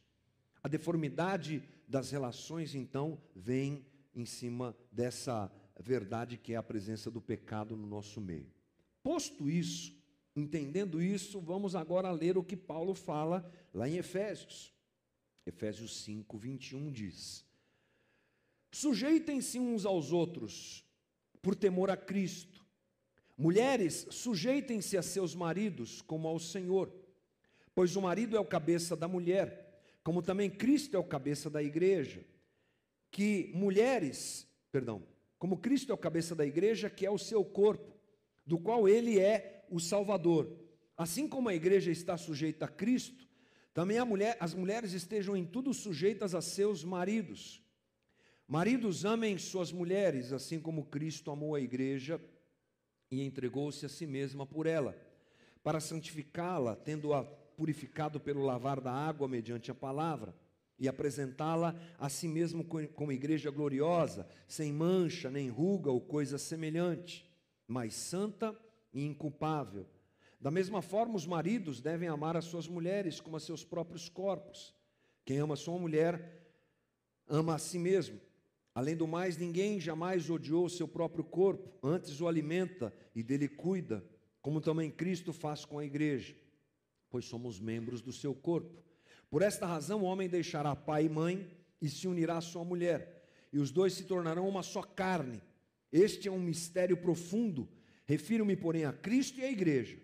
A 0.63 0.67
deformidade 0.67 1.63
das 1.87 2.11
relações 2.11 2.75
então 2.75 3.21
vem 3.35 3.85
em 4.13 4.25
cima 4.25 4.75
dessa 4.91 5.51
verdade 5.79 6.37
que 6.37 6.53
é 6.53 6.55
a 6.55 6.63
presença 6.63 7.11
do 7.11 7.21
pecado 7.21 7.75
no 7.75 7.87
nosso 7.87 8.19
meio. 8.19 8.51
Posto 9.03 9.49
isso, 9.49 9.95
entendendo 10.35 11.01
isso, 11.01 11.39
vamos 11.39 11.75
agora 11.75 12.11
ler 12.11 12.37
o 12.37 12.43
que 12.43 12.57
Paulo 12.57 12.93
fala 12.93 13.49
lá 13.73 13.87
em 13.87 13.97
Efésios. 13.97 14.73
Efésios 15.47 16.03
5, 16.03 16.37
21 16.37 16.91
diz: 16.91 17.45
Sujeitem-se 18.71 19.59
uns 19.59 19.85
aos 19.85 20.11
outros, 20.11 20.85
por 21.41 21.55
temor 21.55 21.89
a 21.89 21.97
Cristo. 21.97 22.65
Mulheres, 23.37 24.07
sujeitem-se 24.11 24.97
a 24.97 25.01
seus 25.01 25.33
maridos, 25.33 26.01
como 26.01 26.27
ao 26.27 26.37
Senhor, 26.37 26.91
pois 27.73 27.95
o 27.95 28.01
marido 28.01 28.35
é 28.35 28.39
o 28.39 28.45
cabeça 28.45 28.95
da 28.95 29.07
mulher, 29.07 29.81
como 30.03 30.21
também 30.21 30.49
Cristo 30.49 30.95
é 30.95 30.99
o 30.99 31.03
cabeça 31.03 31.49
da 31.49 31.61
igreja 31.61 32.25
que 33.11 33.51
mulheres, 33.53 34.47
perdão, 34.71 35.03
como 35.39 35.57
Cristo 35.57 35.91
é 35.91 35.95
o 35.95 35.97
cabeça 35.97 36.35
da 36.35 36.45
igreja, 36.45 36.89
que 36.89 37.05
é 37.05 37.11
o 37.11 37.17
seu 37.17 37.43
corpo, 37.43 37.95
do 38.45 38.57
qual 38.57 38.87
ele 38.87 39.19
é 39.19 39.65
o 39.69 39.79
Salvador. 39.79 40.51
Assim 40.95 41.27
como 41.27 41.49
a 41.49 41.55
igreja 41.55 41.91
está 41.91 42.17
sujeita 42.17 42.65
a 42.65 42.67
Cristo, 42.67 43.26
também 43.77 44.03
mulher, 44.03 44.35
as 44.39 44.55
mulheres 44.55 44.93
estejam 44.93 45.37
em 45.37 45.45
tudo 45.45 45.71
sujeitas 45.71 46.33
a 46.33 46.41
seus 46.41 46.83
maridos. 46.83 47.61
Maridos, 48.47 49.05
amem 49.05 49.37
suas 49.37 49.71
mulheres, 49.71 50.33
assim 50.33 50.59
como 50.59 50.87
Cristo 50.87 51.29
amou 51.29 51.53
a 51.53 51.61
igreja 51.61 52.19
e 53.11 53.21
entregou-se 53.21 53.85
a 53.85 53.89
si 53.89 54.07
mesma 54.07 54.47
por 54.47 54.65
ela, 54.65 54.97
para 55.61 55.79
santificá-la, 55.79 56.75
tendo-a 56.75 57.23
purificado 57.23 58.19
pelo 58.19 58.43
lavar 58.43 58.81
da 58.81 58.91
água 58.91 59.27
mediante 59.27 59.69
a 59.69 59.75
palavra 59.75 60.33
e 60.79 60.87
apresentá-la 60.87 61.79
a 61.99 62.09
si 62.09 62.27
mesmo 62.27 62.63
como 62.63 63.11
igreja 63.11 63.51
gloriosa, 63.51 64.27
sem 64.47 64.73
mancha, 64.73 65.29
nem 65.29 65.49
ruga 65.49 65.91
ou 65.91 66.01
coisa 66.01 66.39
semelhante, 66.39 67.31
mas 67.67 67.93
santa 67.93 68.59
e 68.91 69.05
inculpável. 69.05 69.85
Da 70.39 70.51
mesma 70.51 70.81
forma, 70.81 71.15
os 71.15 71.25
maridos 71.25 71.81
devem 71.81 72.07
amar 72.07 72.37
as 72.37 72.45
suas 72.45 72.67
mulheres 72.67 73.19
como 73.19 73.37
a 73.37 73.39
seus 73.39 73.63
próprios 73.63 74.07
corpos. 74.07 74.73
Quem 75.25 75.39
ama 75.39 75.55
sua 75.55 75.77
mulher, 75.77 76.47
ama 77.27 77.55
a 77.55 77.57
si 77.57 77.79
mesmo. 77.79 78.19
Além 78.73 78.95
do 78.95 79.07
mais, 79.07 79.37
ninguém 79.37 79.79
jamais 79.79 80.29
odiou 80.29 80.69
seu 80.69 80.87
próprio 80.87 81.23
corpo, 81.23 81.73
antes 81.81 82.21
o 82.21 82.27
alimenta 82.27 82.93
e 83.15 83.23
dele 83.23 83.47
cuida, 83.47 84.05
como 84.39 84.61
também 84.61 84.91
Cristo 84.91 85.33
faz 85.33 85.65
com 85.65 85.79
a 85.79 85.85
igreja, 85.85 86.35
pois 87.09 87.25
somos 87.25 87.59
membros 87.59 88.01
do 88.01 88.13
seu 88.13 88.35
corpo. 88.35 88.83
Por 89.31 89.41
esta 89.41 89.65
razão, 89.65 90.03
o 90.03 90.05
homem 90.05 90.29
deixará 90.29 90.75
pai 90.75 91.05
e 91.05 91.09
mãe 91.09 91.49
e 91.81 91.89
se 91.89 92.07
unirá 92.07 92.37
à 92.37 92.41
sua 92.41 92.63
mulher, 92.63 93.27
e 93.51 93.57
os 93.57 93.71
dois 93.71 93.93
se 93.93 94.03
tornarão 94.03 94.47
uma 94.47 94.61
só 94.61 94.83
carne. 94.83 95.41
Este 95.91 96.27
é 96.27 96.31
um 96.31 96.39
mistério 96.39 96.97
profundo. 96.97 97.67
Refiro-me, 98.05 98.55
porém, 98.55 98.85
a 98.85 98.93
Cristo 98.93 99.39
e 99.39 99.43
à 99.43 99.51
igreja. 99.51 99.97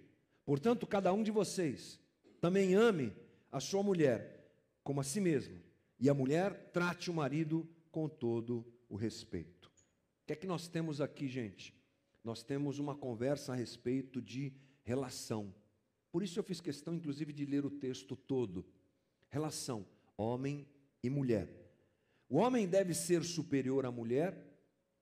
Portanto, 0.46 0.86
cada 0.86 1.14
um 1.14 1.24
de 1.24 1.32
vocês 1.32 2.00
também 2.42 2.76
ame 2.76 3.14
a 3.52 3.60
sua 3.60 3.82
mulher 3.82 4.34
como 4.84 5.00
a 5.00 5.04
si 5.04 5.22
mesmo, 5.22 5.62
e 6.00 6.10
a 6.10 6.14
mulher 6.14 6.72
trate 6.74 7.10
o 7.10 7.14
marido 7.14 7.68
com 7.90 8.10
todo 8.10 8.66
o 8.90 8.96
respeito. 8.96 9.68
O 9.68 10.26
que 10.28 10.34
é 10.34 10.36
que 10.36 10.48
nós 10.48 10.68
temos 10.68 11.00
aqui, 11.00 11.28
gente? 11.28 11.74
Nós 12.24 12.44
temos 12.44 12.80
uma 12.80 12.96
conversa 12.96 13.54
a 13.54 13.56
respeito 13.56 14.22
de 14.22 14.54
relação. 14.84 15.54
Por 16.12 16.22
isso 16.22 16.38
eu 16.38 16.44
fiz 16.44 16.60
questão, 16.60 16.94
inclusive, 16.94 17.32
de 17.32 17.46
ler 17.46 17.66
o 17.66 17.72
texto 17.72 18.16
todo 18.16 18.66
relação 19.30 19.84
homem 20.16 20.68
e 21.02 21.10
mulher. 21.10 21.50
O 22.30 22.38
homem 22.38 22.68
deve 22.68 22.94
ser 22.94 23.24
superior 23.24 23.84
à 23.86 23.92
mulher? 23.92 24.38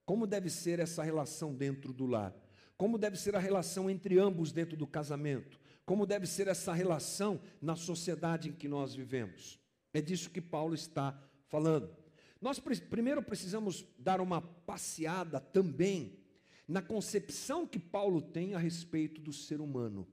Como 0.05 0.25
deve 0.25 0.49
ser 0.49 0.79
essa 0.79 1.03
relação 1.03 1.53
dentro 1.53 1.91
do 1.91 2.05
lar? 2.05 2.33
Como 2.81 2.97
deve 2.97 3.15
ser 3.15 3.35
a 3.35 3.39
relação 3.39 3.87
entre 3.91 4.17
ambos 4.17 4.51
dentro 4.51 4.75
do 4.75 4.87
casamento? 4.87 5.59
Como 5.85 6.03
deve 6.03 6.25
ser 6.25 6.47
essa 6.47 6.73
relação 6.73 7.39
na 7.61 7.75
sociedade 7.75 8.49
em 8.49 8.53
que 8.53 8.67
nós 8.67 8.95
vivemos? 8.95 9.59
É 9.93 10.01
disso 10.01 10.31
que 10.31 10.41
Paulo 10.41 10.73
está 10.73 11.15
falando. 11.47 11.95
Nós 12.41 12.59
primeiro 12.89 13.21
precisamos 13.21 13.85
dar 13.99 14.19
uma 14.19 14.41
passeada 14.41 15.39
também 15.39 16.17
na 16.67 16.81
concepção 16.81 17.67
que 17.67 17.77
Paulo 17.77 18.19
tem 18.19 18.55
a 18.55 18.57
respeito 18.57 19.21
do 19.21 19.31
ser 19.31 19.61
humano. 19.61 20.07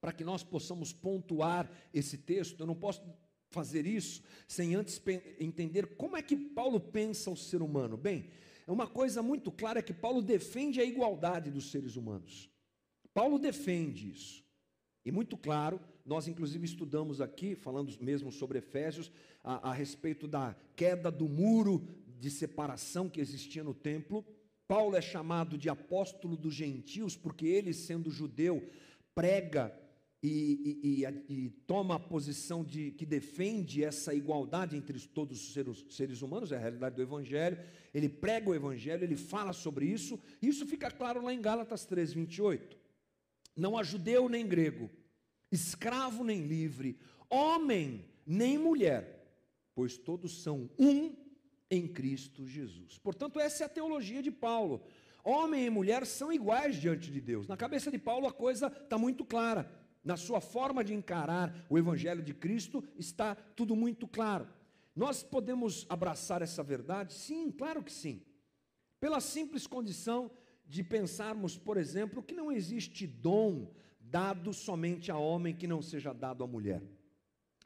Para 0.00 0.12
que 0.12 0.24
nós 0.24 0.42
possamos 0.42 0.92
pontuar 0.92 1.70
esse 1.92 2.18
texto, 2.18 2.58
eu 2.58 2.66
não 2.66 2.74
posso 2.74 3.04
fazer 3.50 3.86
isso 3.86 4.20
sem 4.48 4.74
antes 4.74 5.00
entender 5.38 5.94
como 5.94 6.16
é 6.16 6.22
que 6.22 6.36
Paulo 6.36 6.80
pensa 6.80 7.30
o 7.30 7.36
ser 7.36 7.62
humano. 7.62 7.96
Bem, 7.96 8.32
uma 8.72 8.86
coisa 8.86 9.22
muito 9.22 9.50
clara 9.52 9.82
que 9.82 9.92
Paulo 9.92 10.22
defende 10.22 10.80
a 10.80 10.84
igualdade 10.84 11.50
dos 11.50 11.70
seres 11.70 11.96
humanos. 11.96 12.50
Paulo 13.12 13.38
defende 13.38 14.10
isso. 14.10 14.44
E 15.04 15.12
muito 15.12 15.36
claro, 15.36 15.78
nós 16.04 16.26
inclusive 16.26 16.64
estudamos 16.64 17.20
aqui, 17.20 17.54
falando 17.54 17.94
mesmo 18.00 18.32
sobre 18.32 18.58
Efésios, 18.58 19.12
a, 19.42 19.70
a 19.70 19.72
respeito 19.72 20.26
da 20.26 20.56
queda 20.74 21.10
do 21.10 21.28
muro 21.28 21.86
de 22.18 22.30
separação 22.30 23.08
que 23.08 23.20
existia 23.20 23.62
no 23.62 23.74
templo. 23.74 24.24
Paulo 24.66 24.96
é 24.96 25.02
chamado 25.02 25.58
de 25.58 25.68
apóstolo 25.68 26.36
dos 26.36 26.54
gentios, 26.54 27.16
porque 27.16 27.46
ele, 27.46 27.74
sendo 27.74 28.10
judeu, 28.10 28.66
prega 29.14 29.78
e, 30.22 30.80
e, 30.82 31.34
e, 31.34 31.50
toma 31.66 31.96
a 31.96 32.00
posição 32.00 32.64
de 32.64 32.92
que 32.92 33.04
defende 33.04 33.84
essa 33.84 34.14
igualdade 34.14 34.74
entre 34.74 34.98
todos 35.08 35.38
os 35.38 35.52
seres, 35.52 35.84
seres, 35.90 36.22
humanos, 36.22 36.50
é 36.50 36.56
a 36.56 36.60
realidade 36.60 36.96
do 36.96 37.02
Evangelho, 37.02 37.58
ele 37.94 38.08
prega 38.08 38.50
o 38.50 38.54
Evangelho, 38.54 39.04
ele 39.04 39.16
fala 39.16 39.52
sobre 39.52 39.86
isso, 39.86 40.20
e 40.42 40.48
isso 40.48 40.66
fica 40.66 40.90
claro 40.90 41.22
lá 41.22 41.32
em 41.32 41.40
Gálatas 41.40 41.86
3, 41.86 42.12
28. 42.12 42.76
Não 43.56 43.78
há 43.78 43.84
judeu 43.84 44.28
nem 44.28 44.44
grego, 44.46 44.90
escravo 45.50 46.24
nem 46.24 46.42
livre, 46.42 46.98
homem 47.30 48.04
nem 48.26 48.58
mulher, 48.58 49.24
pois 49.74 49.96
todos 49.96 50.42
são 50.42 50.68
um 50.76 51.14
em 51.70 51.86
Cristo 51.86 52.46
Jesus. 52.46 52.98
Portanto, 52.98 53.38
essa 53.38 53.62
é 53.62 53.66
a 53.66 53.70
teologia 53.70 54.20
de 54.20 54.30
Paulo. 54.32 54.82
Homem 55.22 55.66
e 55.66 55.70
mulher 55.70 56.04
são 56.04 56.32
iguais 56.32 56.76
diante 56.76 57.10
de 57.10 57.20
Deus. 57.20 57.46
Na 57.46 57.56
cabeça 57.56 57.90
de 57.90 57.98
Paulo 57.98 58.26
a 58.26 58.32
coisa 58.32 58.66
está 58.66 58.98
muito 58.98 59.24
clara 59.24 59.70
na 60.04 60.16
sua 60.16 60.40
forma 60.40 60.84
de 60.84 60.92
encarar 60.92 61.64
o 61.68 61.78
Evangelho 61.78 62.22
de 62.22 62.34
Cristo, 62.34 62.84
está 62.98 63.34
tudo 63.34 63.74
muito 63.74 64.06
claro. 64.06 64.46
Nós 64.94 65.22
podemos 65.22 65.86
abraçar 65.88 66.42
essa 66.42 66.62
verdade? 66.62 67.12
Sim, 67.14 67.50
claro 67.50 67.82
que 67.82 67.92
sim. 67.92 68.22
Pela 69.00 69.20
simples 69.20 69.66
condição 69.66 70.30
de 70.66 70.82
pensarmos, 70.82 71.58
por 71.58 71.76
exemplo, 71.76 72.22
que 72.22 72.34
não 72.34 72.50
existe 72.50 73.06
dom 73.06 73.72
dado 74.00 74.52
somente 74.52 75.10
a 75.10 75.18
homem 75.18 75.54
que 75.54 75.66
não 75.66 75.82
seja 75.82 76.12
dado 76.12 76.44
à 76.44 76.46
mulher. 76.46 76.82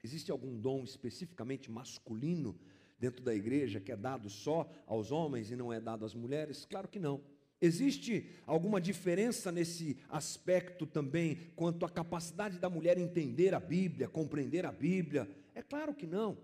Existe 0.03 0.31
algum 0.31 0.59
dom 0.59 0.83
especificamente 0.85 1.71
masculino 1.71 2.59
dentro 2.99 3.23
da 3.23 3.35
igreja 3.35 3.81
que 3.81 3.93
é 3.93 3.97
dado 3.97 4.31
só 4.31 4.69
aos 4.87 5.13
homens 5.13 5.51
e 5.51 5.57
não 5.57 5.73
é 5.73 5.81
dado 5.81 6.05
às 6.05 6.15
mulheres? 6.15 6.65
Claro 6.65 6.89
que 6.89 6.99
não. 6.99 7.21
Existe 7.61 8.31
alguma 8.47 8.81
diferença 8.81 9.51
nesse 9.51 9.99
aspecto 10.09 10.87
também 10.87 11.37
quanto 11.57 11.85
à 11.85 11.91
capacidade 11.91 12.59
da 12.59 12.71
mulher 12.71 12.97
entender 12.99 13.53
a 13.53 13.61
Bíblia, 13.61 14.09
compreender 14.09 14.65
a 14.65 14.73
Bíblia? 14.73 15.29
É 15.55 15.63
claro 15.63 15.93
que 15.93 16.07
não. 16.07 16.39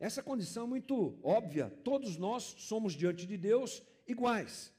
Essa 0.00 0.22
condição 0.22 0.64
é 0.64 0.68
muito 0.68 1.20
óbvia. 1.22 1.68
Todos 1.84 2.16
nós 2.16 2.42
somos 2.58 2.94
diante 2.94 3.26
de 3.26 3.36
Deus 3.36 3.82
iguais. 4.08 4.72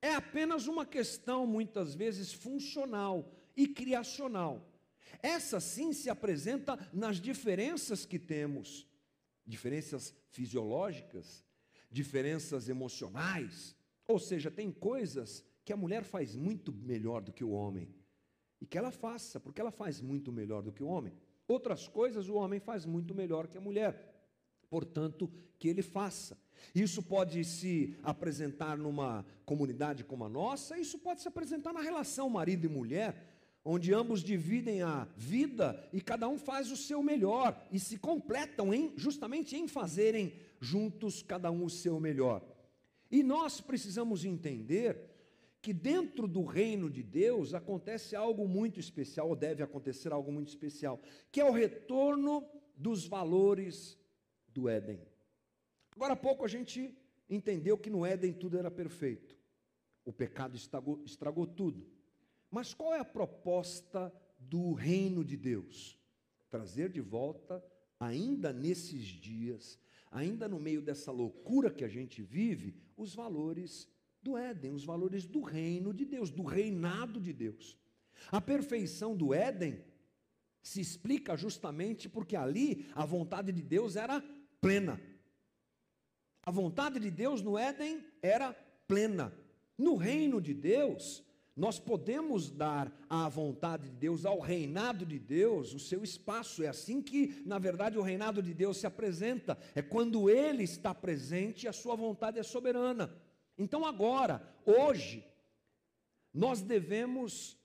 É 0.00 0.14
apenas 0.14 0.68
uma 0.68 0.86
questão, 0.86 1.44
muitas 1.44 1.96
vezes, 1.96 2.32
funcional 2.32 3.28
e 3.56 3.66
criacional. 3.66 4.64
Essa 5.20 5.58
sim 5.58 5.92
se 5.92 6.08
apresenta 6.08 6.78
nas 6.92 7.20
diferenças 7.20 8.06
que 8.06 8.20
temos, 8.20 8.86
diferenças 9.44 10.14
fisiológicas, 10.30 11.44
diferenças 11.90 12.68
emocionais. 12.68 13.74
Ou 14.06 14.20
seja, 14.20 14.48
tem 14.48 14.70
coisas 14.70 15.44
que 15.64 15.72
a 15.72 15.76
mulher 15.76 16.04
faz 16.04 16.36
muito 16.36 16.72
melhor 16.72 17.20
do 17.20 17.32
que 17.32 17.42
o 17.42 17.50
homem. 17.50 17.92
E 18.60 18.66
que 18.66 18.78
ela 18.78 18.92
faça, 18.92 19.40
porque 19.40 19.60
ela 19.60 19.72
faz 19.72 20.00
muito 20.00 20.30
melhor 20.30 20.62
do 20.62 20.72
que 20.72 20.84
o 20.84 20.88
homem. 20.88 21.12
Outras 21.48 21.88
coisas 21.88 22.28
o 22.28 22.34
homem 22.34 22.60
faz 22.60 22.84
muito 22.84 23.12
melhor 23.12 23.48
que 23.48 23.58
a 23.58 23.60
mulher. 23.60 24.07
Portanto, 24.70 25.30
que 25.58 25.68
ele 25.68 25.82
faça. 25.82 26.38
Isso 26.74 27.02
pode 27.02 27.44
se 27.44 27.96
apresentar 28.02 28.76
numa 28.76 29.24
comunidade 29.44 30.04
como 30.04 30.24
a 30.24 30.28
nossa, 30.28 30.78
isso 30.78 30.98
pode 30.98 31.20
se 31.20 31.28
apresentar 31.28 31.72
na 31.72 31.80
relação 31.80 32.28
marido 32.28 32.66
e 32.66 32.68
mulher, 32.68 33.24
onde 33.64 33.92
ambos 33.92 34.22
dividem 34.22 34.82
a 34.82 35.06
vida 35.16 35.88
e 35.92 36.00
cada 36.00 36.28
um 36.28 36.38
faz 36.38 36.70
o 36.70 36.76
seu 36.76 37.02
melhor 37.02 37.60
e 37.70 37.78
se 37.78 37.98
completam 37.98 38.72
em 38.72 38.92
justamente 38.96 39.56
em 39.56 39.66
fazerem 39.66 40.32
juntos 40.60 41.22
cada 41.22 41.50
um 41.50 41.64
o 41.64 41.70
seu 41.70 41.98
melhor. 41.98 42.42
E 43.10 43.22
nós 43.22 43.60
precisamos 43.60 44.24
entender 44.24 45.08
que 45.60 45.72
dentro 45.72 46.28
do 46.28 46.44
reino 46.44 46.88
de 46.88 47.02
Deus 47.02 47.52
acontece 47.52 48.14
algo 48.14 48.46
muito 48.46 48.78
especial, 48.78 49.28
ou 49.28 49.36
deve 49.36 49.62
acontecer 49.62 50.12
algo 50.12 50.30
muito 50.30 50.48
especial, 50.48 51.00
que 51.32 51.40
é 51.40 51.44
o 51.44 51.52
retorno 51.52 52.46
dos 52.76 53.06
valores 53.06 53.97
do 54.58 54.68
Éden. 54.68 55.00
Agora 55.94 56.14
há 56.14 56.16
pouco 56.16 56.44
a 56.44 56.48
gente 56.48 56.92
entendeu 57.30 57.78
que 57.78 57.88
no 57.88 58.04
Éden 58.04 58.32
tudo 58.32 58.58
era 58.58 58.70
perfeito. 58.70 59.38
O 60.04 60.12
pecado 60.12 60.56
estragou, 60.56 61.00
estragou 61.04 61.46
tudo. 61.46 61.86
Mas 62.50 62.74
qual 62.74 62.92
é 62.92 62.98
a 62.98 63.04
proposta 63.04 64.12
do 64.36 64.72
reino 64.72 65.24
de 65.24 65.36
Deus? 65.36 65.96
Trazer 66.50 66.90
de 66.90 67.00
volta, 67.00 67.64
ainda 68.00 68.52
nesses 68.52 69.04
dias, 69.04 69.78
ainda 70.10 70.48
no 70.48 70.58
meio 70.58 70.82
dessa 70.82 71.12
loucura 71.12 71.70
que 71.70 71.84
a 71.84 71.88
gente 71.88 72.20
vive, 72.20 72.74
os 72.96 73.14
valores 73.14 73.88
do 74.20 74.36
Éden, 74.36 74.72
os 74.72 74.84
valores 74.84 75.24
do 75.24 75.42
reino 75.42 75.94
de 75.94 76.04
Deus, 76.04 76.30
do 76.32 76.42
reinado 76.42 77.20
de 77.20 77.32
Deus. 77.32 77.78
A 78.32 78.40
perfeição 78.40 79.16
do 79.16 79.32
Éden 79.32 79.84
se 80.60 80.80
explica 80.80 81.36
justamente 81.36 82.08
porque 82.08 82.34
ali 82.34 82.86
a 82.94 83.04
vontade 83.04 83.52
de 83.52 83.62
Deus 83.62 83.94
era 83.94 84.20
plena. 84.60 85.00
A 86.42 86.50
vontade 86.50 86.98
de 86.98 87.10
Deus 87.10 87.42
no 87.42 87.58
Éden 87.58 88.04
era 88.22 88.52
plena. 88.86 89.32
No 89.76 89.96
reino 89.96 90.40
de 90.40 90.54
Deus, 90.54 91.22
nós 91.54 91.78
podemos 91.78 92.50
dar 92.50 92.92
à 93.10 93.28
vontade 93.28 93.90
de 93.90 93.96
Deus, 93.96 94.24
ao 94.24 94.40
reinado 94.40 95.04
de 95.04 95.18
Deus, 95.18 95.74
o 95.74 95.78
seu 95.78 96.02
espaço. 96.02 96.62
É 96.62 96.68
assim 96.68 97.02
que, 97.02 97.42
na 97.44 97.58
verdade, 97.58 97.98
o 97.98 98.02
reinado 98.02 98.42
de 98.42 98.54
Deus 98.54 98.78
se 98.78 98.86
apresenta. 98.86 99.58
É 99.74 99.82
quando 99.82 100.30
Ele 100.30 100.62
está 100.62 100.94
presente 100.94 101.68
a 101.68 101.72
sua 101.72 101.94
vontade 101.94 102.38
é 102.38 102.42
soberana. 102.42 103.14
Então, 103.58 103.84
agora, 103.84 104.42
hoje, 104.64 105.24
nós 106.32 106.62
devemos 106.62 107.58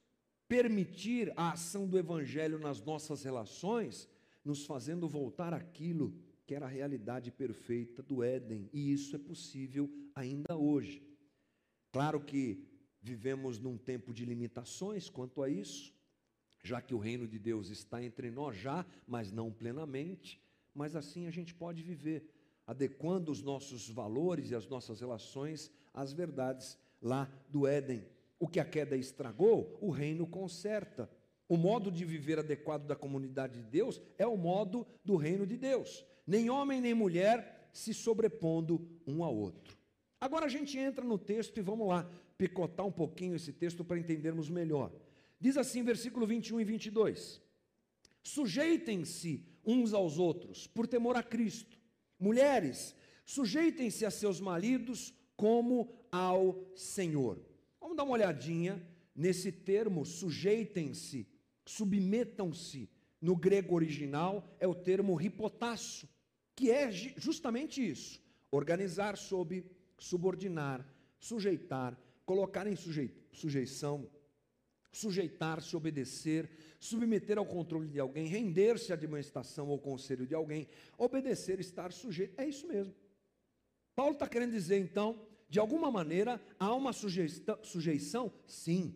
permitir 0.48 1.32
a 1.38 1.52
ação 1.52 1.88
do 1.88 1.98
Evangelho 1.98 2.60
nas 2.60 2.82
nossas 2.82 3.24
relações, 3.24 4.10
nos 4.44 4.66
fazendo 4.66 5.08
voltar 5.08 5.54
aquilo 5.54 6.14
que 6.46 6.54
era 6.54 6.66
a 6.66 6.70
realidade 6.70 7.32
perfeita 7.32 8.04
do 8.04 8.24
Éden, 8.24 8.70
e 8.74 8.92
isso 8.92 9.16
é 9.16 9.20
possível 9.20 9.90
ainda 10.14 10.58
hoje. 10.58 11.02
Claro 11.92 12.20
que 12.20 12.68
vivemos 13.02 13.60
num 13.60 13.78
tempo 13.78 14.14
de 14.14 14.26
limitações 14.26 15.10
quanto 15.10 15.42
a 15.42 15.50
isso, 15.50 15.94
já 16.62 16.82
que 16.82 16.94
o 16.94 17.00
reino 17.00 17.28
de 17.28 17.40
Deus 17.40 17.70
está 17.70 18.04
entre 18.04 18.30
nós 18.30 18.58
já, 18.58 18.86
mas 19.08 19.32
não 19.32 19.52
plenamente, 19.52 20.42
mas 20.74 20.96
assim 20.96 21.28
a 21.28 21.32
gente 21.32 21.54
pode 21.54 21.82
viver, 21.82 22.30
adequando 22.66 23.32
os 23.32 23.42
nossos 23.42 23.90
valores 23.90 24.52
e 24.52 24.56
as 24.56 24.68
nossas 24.68 25.00
relações 25.00 25.72
às 25.94 26.12
verdades 26.12 26.78
lá 27.02 27.32
do 27.50 27.68
Éden. 27.68 28.06
O 28.40 28.48
que 28.48 28.60
a 28.60 28.66
queda 28.66 28.98
estragou, 28.98 29.78
o 29.82 29.92
reino 29.92 30.28
conserta. 30.28 31.10
O 31.48 31.56
modo 31.56 31.92
de 31.92 32.04
viver 32.04 32.40
adequado 32.40 32.86
da 32.88 32.96
comunidade 32.96 33.62
de 33.62 33.70
Deus 33.70 34.02
é 34.18 34.26
o 34.26 34.38
modo 34.38 34.88
do 35.04 35.16
reino 35.16 35.46
de 35.46 35.58
Deus 35.58 36.06
nem 36.26 36.50
homem 36.50 36.80
nem 36.80 36.94
mulher 36.94 37.70
se 37.74 37.94
sobrepondo 37.94 38.88
um 39.06 39.24
ao 39.24 39.36
outro. 39.36 39.78
Agora 40.20 40.46
a 40.46 40.50
gente 40.50 40.78
entra 40.78 41.04
no 41.04 41.18
texto 41.18 41.58
e 41.58 41.62
vamos 41.62 41.88
lá 41.88 42.10
picotar 42.38 42.86
um 42.86 42.92
pouquinho 42.92 43.36
esse 43.36 43.52
texto 43.52 43.84
para 43.84 44.00
entendermos 44.00 44.50
melhor. 44.50 44.92
Diz 45.40 45.58
assim, 45.58 45.84
versículo 45.84 46.26
21 46.26 46.62
e 46.62 46.64
22: 46.64 47.42
Sujeitem-se 48.22 49.46
uns 49.66 49.94
aos 49.94 50.18
outros 50.18 50.68
por 50.68 50.88
temor 50.88 51.18
a 51.18 51.24
Cristo. 51.24 51.78
Mulheres, 52.20 52.96
sujeitem-se 53.26 54.06
a 54.06 54.12
seus 54.12 54.40
maridos 54.40 55.14
como 55.36 55.94
ao 56.12 56.72
Senhor. 56.76 57.40
Vamos 57.82 57.98
dar 57.98 58.04
uma 58.04 58.14
olhadinha 58.14 58.82
nesse 59.16 59.52
termo, 59.52 60.06
sujeitem-se, 60.06 61.28
submetam-se. 61.66 62.90
No 63.20 63.36
grego 63.36 63.76
original 63.76 64.56
é 64.60 64.68
o 64.68 64.76
termo 64.76 65.20
hipotasso, 65.20 66.08
que 66.56 66.72
é 66.72 66.92
justamente 66.92 67.88
isso: 67.88 68.22
organizar 68.52 69.18
sob, 69.18 69.66
subordinar, 69.98 70.86
sujeitar, 71.20 71.98
colocar 72.26 72.68
em 72.68 72.76
sujeição, 73.32 74.10
sujeitar-se, 74.92 75.76
obedecer, 75.76 76.50
submeter 76.80 77.38
ao 77.38 77.46
controle 77.46 77.88
de 77.88 78.00
alguém, 78.00 78.28
render-se 78.28 78.92
à 78.92 78.96
administração 78.96 79.70
ou 79.70 79.80
conselho 79.80 80.28
de 80.28 80.36
alguém, 80.36 80.68
obedecer, 80.98 81.60
estar 81.60 81.92
sujeito. 81.92 82.40
É 82.40 82.48
isso 82.48 82.68
mesmo. 82.68 82.94
Paulo 83.96 84.14
está 84.14 84.28
querendo 84.28 84.52
dizer, 84.52 84.80
então, 84.80 85.20
de 85.50 85.60
alguma 85.60 85.92
maneira, 85.92 86.42
há 86.60 86.74
uma 86.74 86.92
sujeição? 86.94 88.32
Sim. 88.46 88.96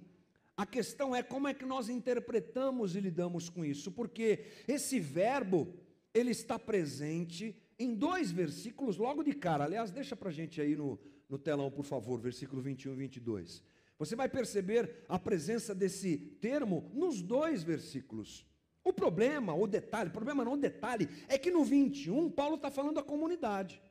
A 0.56 0.66
questão 0.66 1.16
é 1.16 1.22
como 1.22 1.48
é 1.48 1.54
que 1.54 1.66
nós 1.66 1.88
interpretamos 1.88 2.96
e 2.96 3.00
lidamos 3.00 3.48
com 3.48 3.64
isso, 3.64 3.92
porque 3.92 4.46
esse 4.68 5.00
verbo 5.00 5.72
ele 6.18 6.32
está 6.32 6.58
presente 6.58 7.56
em 7.78 7.94
dois 7.94 8.32
versículos 8.32 8.98
logo 8.98 9.24
de 9.24 9.34
cara. 9.34 9.66
Aliás, 9.66 9.92
deixa 9.92 10.16
para 10.16 10.30
a 10.30 10.34
gente 10.34 10.60
aí 10.60 10.76
no, 10.76 11.00
no 11.30 11.38
telão, 11.38 11.70
por 11.70 11.86
favor, 11.86 12.20
versículo 12.20 12.62
21 12.62 12.94
e 12.94 12.96
22. 12.96 13.64
Você 14.00 14.16
vai 14.16 14.30
perceber 14.30 15.06
a 15.08 15.18
presença 15.18 15.74
desse 15.74 16.18
termo 16.18 16.90
nos 16.94 17.22
dois 17.22 17.64
versículos. 17.64 18.46
O 18.84 18.94
problema, 18.94 19.54
o 19.54 19.68
detalhe, 19.68 20.10
o 20.10 20.14
problema 20.14 20.46
não 20.46 20.54
o 20.54 20.58
detalhe, 20.58 21.10
é 21.28 21.38
que 21.38 21.52
no 21.52 21.64
21 21.64 22.30
Paulo 22.30 22.56
está 22.56 22.72
falando 22.72 22.96
da 22.96 23.04
comunidade. 23.04 23.82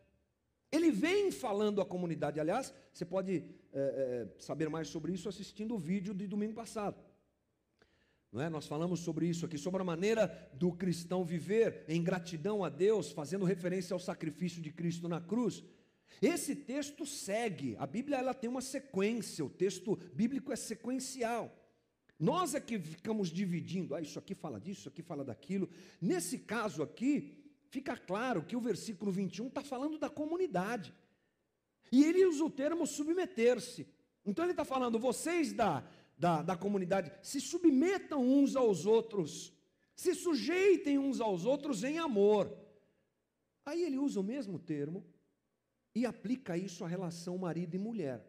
Ele 0.71 0.91
vem 0.91 1.31
falando 1.31 1.81
a 1.81 1.87
comunidade. 1.87 2.41
Aliás, 2.41 2.73
você 2.93 3.05
pode 3.05 3.45
é, 3.73 3.79
é, 3.79 4.29
saber 4.39 4.69
mais 4.69 4.89
sobre 4.89 5.13
isso 5.13 5.29
assistindo 5.29 5.75
o 5.75 5.79
vídeo 5.79 6.15
de 6.15 6.27
domingo 6.27 6.55
passado. 6.55 6.97
Não 8.37 8.43
é? 8.43 8.51
Nós 8.51 8.67
falamos 8.67 9.01
sobre 9.01 9.27
isso 9.27 9.47
aqui, 9.47 9.57
sobre 9.57 9.81
a 9.81 9.85
maneira 9.85 10.51
do 10.53 10.71
cristão 10.71 11.25
viver 11.25 11.87
em 11.89 12.05
gratidão 12.05 12.63
a 12.63 12.69
Deus, 12.69 13.11
fazendo 13.11 13.47
referência 13.47 13.95
ao 13.95 13.99
sacrifício 13.99 14.61
de 14.61 14.71
Cristo 14.71 15.09
na 15.09 15.23
cruz. 15.23 15.65
Esse 16.21 16.55
texto 16.55 17.07
segue, 17.07 17.75
a 17.79 17.87
Bíblia 17.87 18.19
ela 18.19 18.35
tem 18.35 18.51
uma 18.51 18.61
sequência, 18.61 19.43
o 19.43 19.49
texto 19.49 19.97
bíblico 20.13 20.53
é 20.53 20.57
sequencial. 20.57 21.51
Nós 22.19 22.55
é 22.55 22.61
que 22.61 22.79
ficamos 22.79 23.31
dividindo, 23.31 23.95
ah, 23.95 24.03
isso 24.03 24.19
aqui 24.19 24.35
fala 24.35 24.61
disso, 24.61 24.81
isso 24.81 24.89
aqui 24.91 25.01
fala 25.01 25.25
daquilo. 25.25 25.71
Nesse 25.99 26.41
caso 26.41 26.83
aqui, 26.83 27.43
fica 27.71 27.97
claro 27.97 28.43
que 28.43 28.55
o 28.55 28.61
versículo 28.61 29.11
21 29.11 29.47
está 29.47 29.63
falando 29.63 29.99
da 29.99 30.11
comunidade. 30.11 30.93
E 31.91 32.05
ele 32.05 32.27
usa 32.27 32.45
o 32.45 32.51
termo 32.51 32.87
submeter-se. 32.87 33.87
Então 34.27 34.45
ele 34.45 34.53
está 34.53 34.65
falando, 34.65 34.99
vocês 34.99 35.55
da 35.55 35.83
da, 36.17 36.43
da 36.43 36.57
comunidade, 36.57 37.13
se 37.23 37.41
submetam 37.41 38.27
uns 38.27 38.57
aos 38.57 38.87
outros, 38.87 39.53
se 39.95 40.15
sujeitem 40.15 40.99
uns 40.99 41.21
aos 41.21 41.45
outros 41.45 41.85
em 41.85 41.99
amor. 41.99 42.57
Aí 43.65 43.83
ele 43.83 43.99
usa 43.99 44.21
o 44.21 44.25
mesmo 44.25 44.59
termo 44.59 45.05
e 45.95 46.07
aplica 46.07 46.57
isso 46.57 46.85
à 46.85 46.89
relação 46.89 47.37
marido 47.37 47.75
e 47.75 47.79
mulher. 47.79 48.25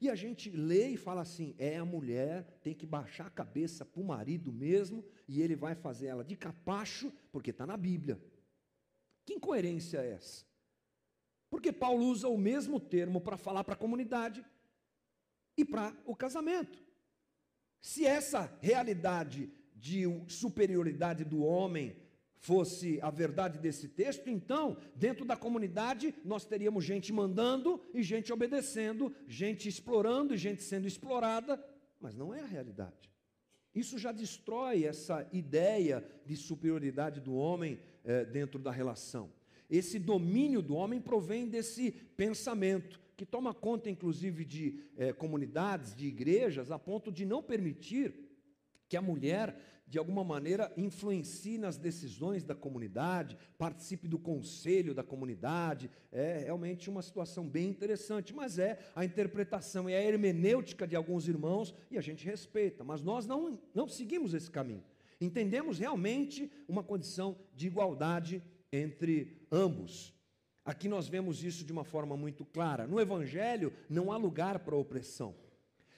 E 0.00 0.08
a 0.08 0.14
gente 0.14 0.50
lê 0.50 0.88
e 0.88 0.96
fala 0.96 1.22
assim: 1.22 1.54
é 1.58 1.76
a 1.76 1.84
mulher, 1.84 2.44
tem 2.62 2.74
que 2.74 2.86
baixar 2.86 3.26
a 3.26 3.30
cabeça 3.30 3.84
para 3.84 4.00
o 4.00 4.04
marido 4.04 4.52
mesmo, 4.52 5.04
e 5.26 5.40
ele 5.40 5.56
vai 5.56 5.74
fazer 5.74 6.06
ela 6.06 6.24
de 6.24 6.36
capacho, 6.36 7.12
porque 7.32 7.50
está 7.50 7.66
na 7.66 7.76
Bíblia. 7.76 8.20
Que 9.24 9.34
incoerência 9.34 9.98
é 9.98 10.12
essa? 10.12 10.44
Porque 11.48 11.72
Paulo 11.72 12.04
usa 12.06 12.28
o 12.28 12.38
mesmo 12.38 12.78
termo 12.78 13.20
para 13.20 13.36
falar 13.36 13.64
para 13.64 13.74
a 13.74 13.78
comunidade 13.78 14.44
e 15.56 15.64
para 15.64 15.94
o 16.04 16.14
casamento. 16.14 16.89
Se 17.80 18.04
essa 18.04 18.52
realidade 18.60 19.50
de 19.74 20.04
superioridade 20.28 21.24
do 21.24 21.42
homem 21.42 21.96
fosse 22.36 22.98
a 23.02 23.10
verdade 23.10 23.58
desse 23.58 23.88
texto, 23.88 24.28
então, 24.28 24.76
dentro 24.94 25.24
da 25.24 25.36
comunidade, 25.36 26.14
nós 26.24 26.44
teríamos 26.44 26.84
gente 26.84 27.12
mandando 27.12 27.80
e 27.92 28.02
gente 28.02 28.32
obedecendo, 28.32 29.14
gente 29.26 29.68
explorando 29.68 30.34
e 30.34 30.38
gente 30.38 30.62
sendo 30.62 30.86
explorada, 30.86 31.62
mas 32.00 32.14
não 32.14 32.34
é 32.34 32.40
a 32.40 32.46
realidade. 32.46 33.10
Isso 33.74 33.98
já 33.98 34.10
destrói 34.10 34.84
essa 34.84 35.28
ideia 35.32 36.04
de 36.26 36.36
superioridade 36.36 37.20
do 37.20 37.34
homem 37.34 37.78
eh, 38.04 38.24
dentro 38.24 38.58
da 38.58 38.70
relação. 38.70 39.30
esse 39.68 40.00
domínio 40.00 40.60
do 40.60 40.74
homem 40.74 41.00
provém 41.00 41.46
desse 41.46 41.92
pensamento, 41.92 43.00
que 43.20 43.26
toma 43.26 43.52
conta, 43.52 43.90
inclusive, 43.90 44.46
de 44.46 44.82
é, 44.96 45.12
comunidades, 45.12 45.94
de 45.94 46.06
igrejas, 46.06 46.70
a 46.70 46.78
ponto 46.78 47.12
de 47.12 47.26
não 47.26 47.42
permitir 47.42 48.14
que 48.88 48.96
a 48.96 49.02
mulher 49.02 49.54
de 49.86 49.98
alguma 49.98 50.24
maneira, 50.24 50.72
influencie 50.74 51.58
nas 51.58 51.76
decisões 51.76 52.44
da 52.44 52.54
comunidade, 52.54 53.36
participe 53.58 54.08
do 54.08 54.18
conselho 54.18 54.94
da 54.94 55.02
comunidade. 55.02 55.90
É 56.10 56.44
realmente 56.44 56.88
uma 56.88 57.02
situação 57.02 57.46
bem 57.46 57.68
interessante, 57.68 58.32
mas 58.32 58.58
é 58.58 58.78
a 58.94 59.04
interpretação 59.04 59.90
e 59.90 59.94
a 59.94 60.00
hermenêutica 60.00 60.86
de 60.86 60.96
alguns 60.96 61.28
irmãos 61.28 61.74
e 61.90 61.98
a 61.98 62.00
gente 62.00 62.24
respeita, 62.24 62.84
mas 62.84 63.02
nós 63.02 63.26
não, 63.26 63.58
não 63.74 63.86
seguimos 63.86 64.32
esse 64.32 64.50
caminho. 64.50 64.84
Entendemos 65.20 65.78
realmente 65.78 66.50
uma 66.66 66.84
condição 66.84 67.36
de 67.54 67.66
igualdade 67.66 68.42
entre 68.72 69.44
ambos. 69.52 70.14
Aqui 70.64 70.88
nós 70.88 71.08
vemos 71.08 71.42
isso 71.42 71.64
de 71.64 71.72
uma 71.72 71.84
forma 71.84 72.16
muito 72.16 72.44
clara. 72.44 72.86
No 72.86 73.00
Evangelho 73.00 73.72
não 73.88 74.12
há 74.12 74.16
lugar 74.16 74.58
para 74.60 74.76
opressão. 74.76 75.34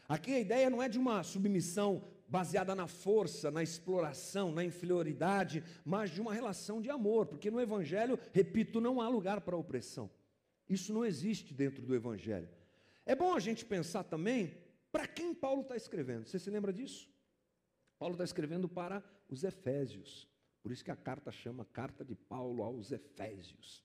Aqui 0.09 0.35
a 0.35 0.41
ideia 0.41 0.71
não 0.71 0.83
é 0.83 0.89
de 0.89 0.99
uma 0.99 1.23
submissão 1.23 2.05
baseada 2.29 2.75
na 2.75 2.87
força, 2.87 3.51
na 3.51 3.63
exploração, 3.63 4.53
na 4.53 4.65
inferioridade, 4.65 5.63
mas 5.85 6.11
de 6.11 6.21
uma 6.21 6.33
relação 6.33 6.81
de 6.81 6.89
amor, 6.89 7.27
porque 7.27 7.51
no 7.51 7.61
Evangelho, 7.61 8.19
repito, 8.33 8.81
não 8.81 9.01
há 9.01 9.09
lugar 9.09 9.43
para 9.43 9.57
opressão. 9.57 10.11
Isso 10.69 10.93
não 10.93 11.05
existe 11.05 11.53
dentro 11.53 11.85
do 11.85 11.95
Evangelho. 11.95 12.49
É 13.05 13.15
bom 13.15 13.35
a 13.35 13.41
gente 13.41 13.65
pensar 13.65 14.05
também 14.05 14.57
para 14.91 15.07
quem 15.07 15.35
Paulo 15.35 15.63
está 15.63 15.77
escrevendo. 15.77 16.27
Você 16.27 16.39
se 16.39 16.51
lembra 16.51 16.73
disso? 16.73 17.11
Paulo 17.99 18.15
está 18.15 18.25
escrevendo 18.25 18.69
para 18.69 19.05
os 19.29 19.45
Efésios. 19.45 20.27
Por 20.63 20.73
isso 20.73 20.85
que 20.85 20.91
a 20.91 20.97
carta 20.97 21.31
chama 21.33 21.65
Carta 21.65 22.05
de 22.05 22.15
Paulo 22.15 22.63
aos 22.63 22.93
Efésios. 22.93 23.85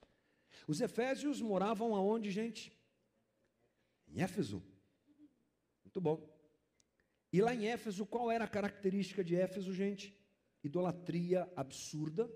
Os 0.67 0.81
Efésios 0.81 1.41
moravam 1.41 1.95
aonde, 1.95 2.31
gente? 2.31 2.71
Em 4.07 4.21
Éfeso. 4.21 4.63
Muito 5.83 6.01
bom. 6.01 6.29
E 7.31 7.41
lá 7.41 7.53
em 7.53 7.67
Éfeso, 7.67 8.05
qual 8.05 8.31
era 8.31 8.45
a 8.45 8.47
característica 8.47 9.23
de 9.23 9.35
Éfeso, 9.35 9.73
gente? 9.73 10.17
Idolatria 10.63 11.51
absurda, 11.55 12.29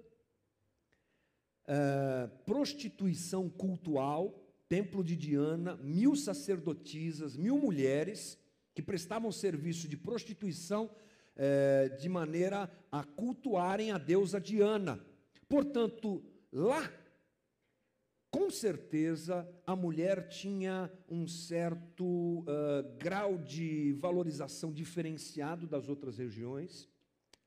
é, 1.68 2.28
prostituição 2.46 3.50
cultual, 3.50 4.38
templo 4.68 5.04
de 5.04 5.16
Diana, 5.16 5.76
mil 5.78 6.16
sacerdotisas, 6.16 7.36
mil 7.36 7.58
mulheres 7.58 8.38
que 8.74 8.82
prestavam 8.82 9.32
serviço 9.32 9.88
de 9.88 9.98
prostituição 9.98 10.90
é, 11.36 11.90
de 11.90 12.08
maneira 12.08 12.72
a 12.92 13.04
cultuarem 13.04 13.92
a 13.92 13.98
deusa 13.98 14.40
Diana. 14.40 15.04
Portanto, 15.48 16.24
lá 16.52 16.90
com 18.32 18.50
certeza 18.50 19.46
a 19.68 19.76
mulher 19.76 20.30
tinha 20.30 20.90
um 21.10 21.28
certo 21.28 22.40
uh, 22.40 22.98
grau 22.98 23.38
de 23.38 23.92
valorização 24.00 24.72
diferenciado 24.72 25.68
das 25.68 25.90
outras 25.90 26.18
regiões, 26.18 26.88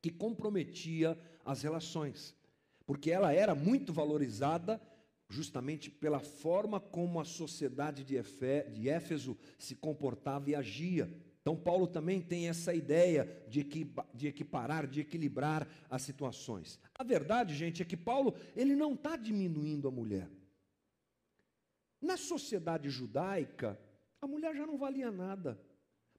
que 0.03 0.11
comprometia 0.11 1.19
as 1.43 1.63
relações, 1.63 2.35
porque 2.85 3.11
ela 3.11 3.33
era 3.33 3.55
muito 3.55 3.95
valorizada 3.95 4.79
justamente 5.27 5.91
pela 5.91 6.21
forma 6.21 6.79
como 6.79 7.19
a 7.19 7.25
sociedade 7.25 8.05
de, 8.05 8.21
de 8.73 8.89
Éfeso 8.89 9.39
se 9.59 9.75
comportava 9.75 10.51
e 10.51 10.55
agia. 10.55 11.11
Então, 11.41 11.57
Paulo 11.57 11.87
também 11.87 12.21
tem 12.21 12.49
essa 12.49 12.75
ideia 12.75 13.45
de, 13.49 13.67
de 14.15 14.29
equiparar, 14.29 14.87
de 14.87 15.01
equilibrar 15.01 15.67
as 15.91 16.03
situações. 16.03 16.79
A 16.95 17.03
verdade, 17.03 17.55
gente, 17.55 17.83
é 17.83 17.85
que 17.85 17.97
Paulo 17.97 18.35
ele 18.55 18.77
não 18.77 18.93
está 18.93 19.17
diminuindo 19.17 19.89
a 19.89 19.91
mulher. 19.91 20.29
Na 22.05 22.19
sociedade 22.19 22.91
judaica, 22.91 23.81
a 24.21 24.27
mulher 24.27 24.55
já 24.55 24.67
não 24.67 24.77
valia 24.77 25.11
nada. 25.11 25.59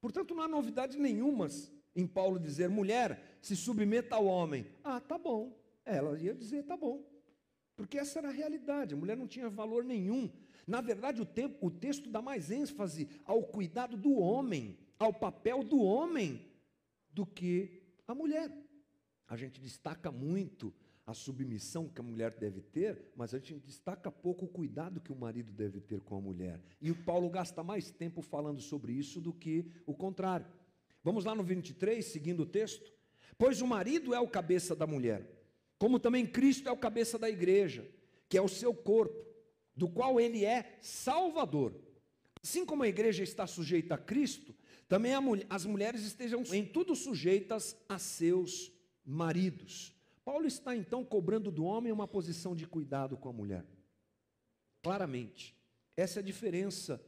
Portanto, 0.02 0.34
não 0.34 0.41
há 0.41 0.48
novidade 0.48 0.98
nenhuma 0.98 1.48
em 1.95 2.08
Paulo 2.08 2.39
dizer: 2.39 2.67
mulher, 2.67 3.38
se 3.39 3.56
submeta 3.56 4.15
ao 4.15 4.26
homem. 4.26 4.65
Ah, 4.84 5.00
tá 5.00 5.15
bom. 5.15 5.56
Ela 5.86 6.19
ia 6.19 6.34
dizer: 6.34 6.63
tá 6.63 6.76
bom. 6.76 7.06
Porque 7.76 8.00
essa 8.00 8.17
era 8.17 8.30
a 8.30 8.32
realidade, 8.32 8.95
a 8.95 8.98
mulher 8.98 9.15
não 9.15 9.28
tinha 9.28 9.48
valor 9.48 9.84
nenhum. 9.84 10.28
Na 10.65 10.82
verdade, 10.82 11.21
o, 11.21 11.26
tempo, 11.26 11.67
o 11.67 11.69
texto 11.69 12.10
dá 12.10 12.19
mais 12.19 12.50
ênfase 12.50 13.08
ao 13.24 13.43
cuidado 13.43 13.95
do 13.95 14.15
homem, 14.15 14.80
ao 14.98 15.13
papel 15.13 15.63
do 15.63 15.84
homem, 15.84 16.52
do 17.12 17.28
que 17.28 17.84
a 18.08 18.15
mulher. 18.15 18.52
A 19.28 19.38
gente 19.38 19.62
destaca 19.62 20.12
muito 20.12 20.74
a 21.06 21.13
submissão 21.13 21.88
que 21.88 22.02
a 22.02 22.04
mulher 22.04 22.32
deve 22.32 22.62
ter, 22.62 23.12
mas 23.15 23.34
a 23.34 23.38
gente 23.38 23.56
destaca 23.60 24.12
pouco 24.12 24.46
o 24.46 24.48
cuidado 24.48 25.00
que 25.00 25.12
o 25.12 25.15
marido 25.15 25.52
deve 25.52 25.80
ter 25.80 26.02
com 26.02 26.15
a 26.15 26.22
mulher. 26.22 26.60
E 26.82 26.89
o 26.89 26.96
Paulo 26.96 27.30
gasta 27.30 27.63
mais 27.63 27.91
tempo 27.91 28.22
falando 28.22 28.60
sobre 28.60 28.94
isso 28.94 29.22
do 29.22 29.32
que 29.32 29.72
o 29.86 29.94
contrário. 29.94 30.48
Vamos 31.04 31.24
lá 31.24 31.36
no 31.36 31.44
23, 31.44 32.04
seguindo 32.04 32.41
o 32.41 32.46
texto. 32.46 32.91
Pois 33.38 33.62
o 33.62 33.68
marido 33.68 34.13
é 34.15 34.20
o 34.20 34.28
cabeça 34.28 34.76
da 34.76 34.88
mulher, 34.88 35.30
como 35.78 36.00
também 36.00 36.26
Cristo 36.26 36.70
é 36.70 36.72
o 36.72 36.78
cabeça 36.78 37.20
da 37.20 37.30
igreja, 37.30 37.88
que 38.28 38.38
é 38.38 38.41
o 38.41 38.48
seu 38.48 38.74
corpo, 38.74 39.24
do 39.76 39.88
qual 39.88 40.20
ele 40.20 40.44
é 40.44 40.78
salvador. 40.82 41.76
Assim 42.41 42.65
como 42.65 42.84
a 42.84 42.88
igreja 42.88 43.24
está 43.24 43.46
sujeita 43.46 43.96
a 43.96 43.98
Cristo, 43.98 44.56
também 44.88 45.13
as 45.50 45.65
mulheres 45.65 46.04
estejam 46.04 46.44
em 46.52 46.65
tudo 46.65 46.96
sujeitas 46.96 47.76
a 47.89 48.00
seus 48.00 48.72
maridos. 49.06 49.94
Paulo 50.25 50.47
está 50.47 50.75
então 50.75 51.05
cobrando 51.05 51.51
do 51.51 51.63
homem 51.63 51.93
uma 51.93 52.07
posição 52.07 52.55
de 52.55 52.65
cuidado 52.65 53.15
com 53.15 53.29
a 53.29 53.33
mulher. 53.33 53.63
Claramente. 54.81 55.55
Essa 55.95 56.19
é 56.19 56.21
a 56.21 56.25
diferença 56.25 56.99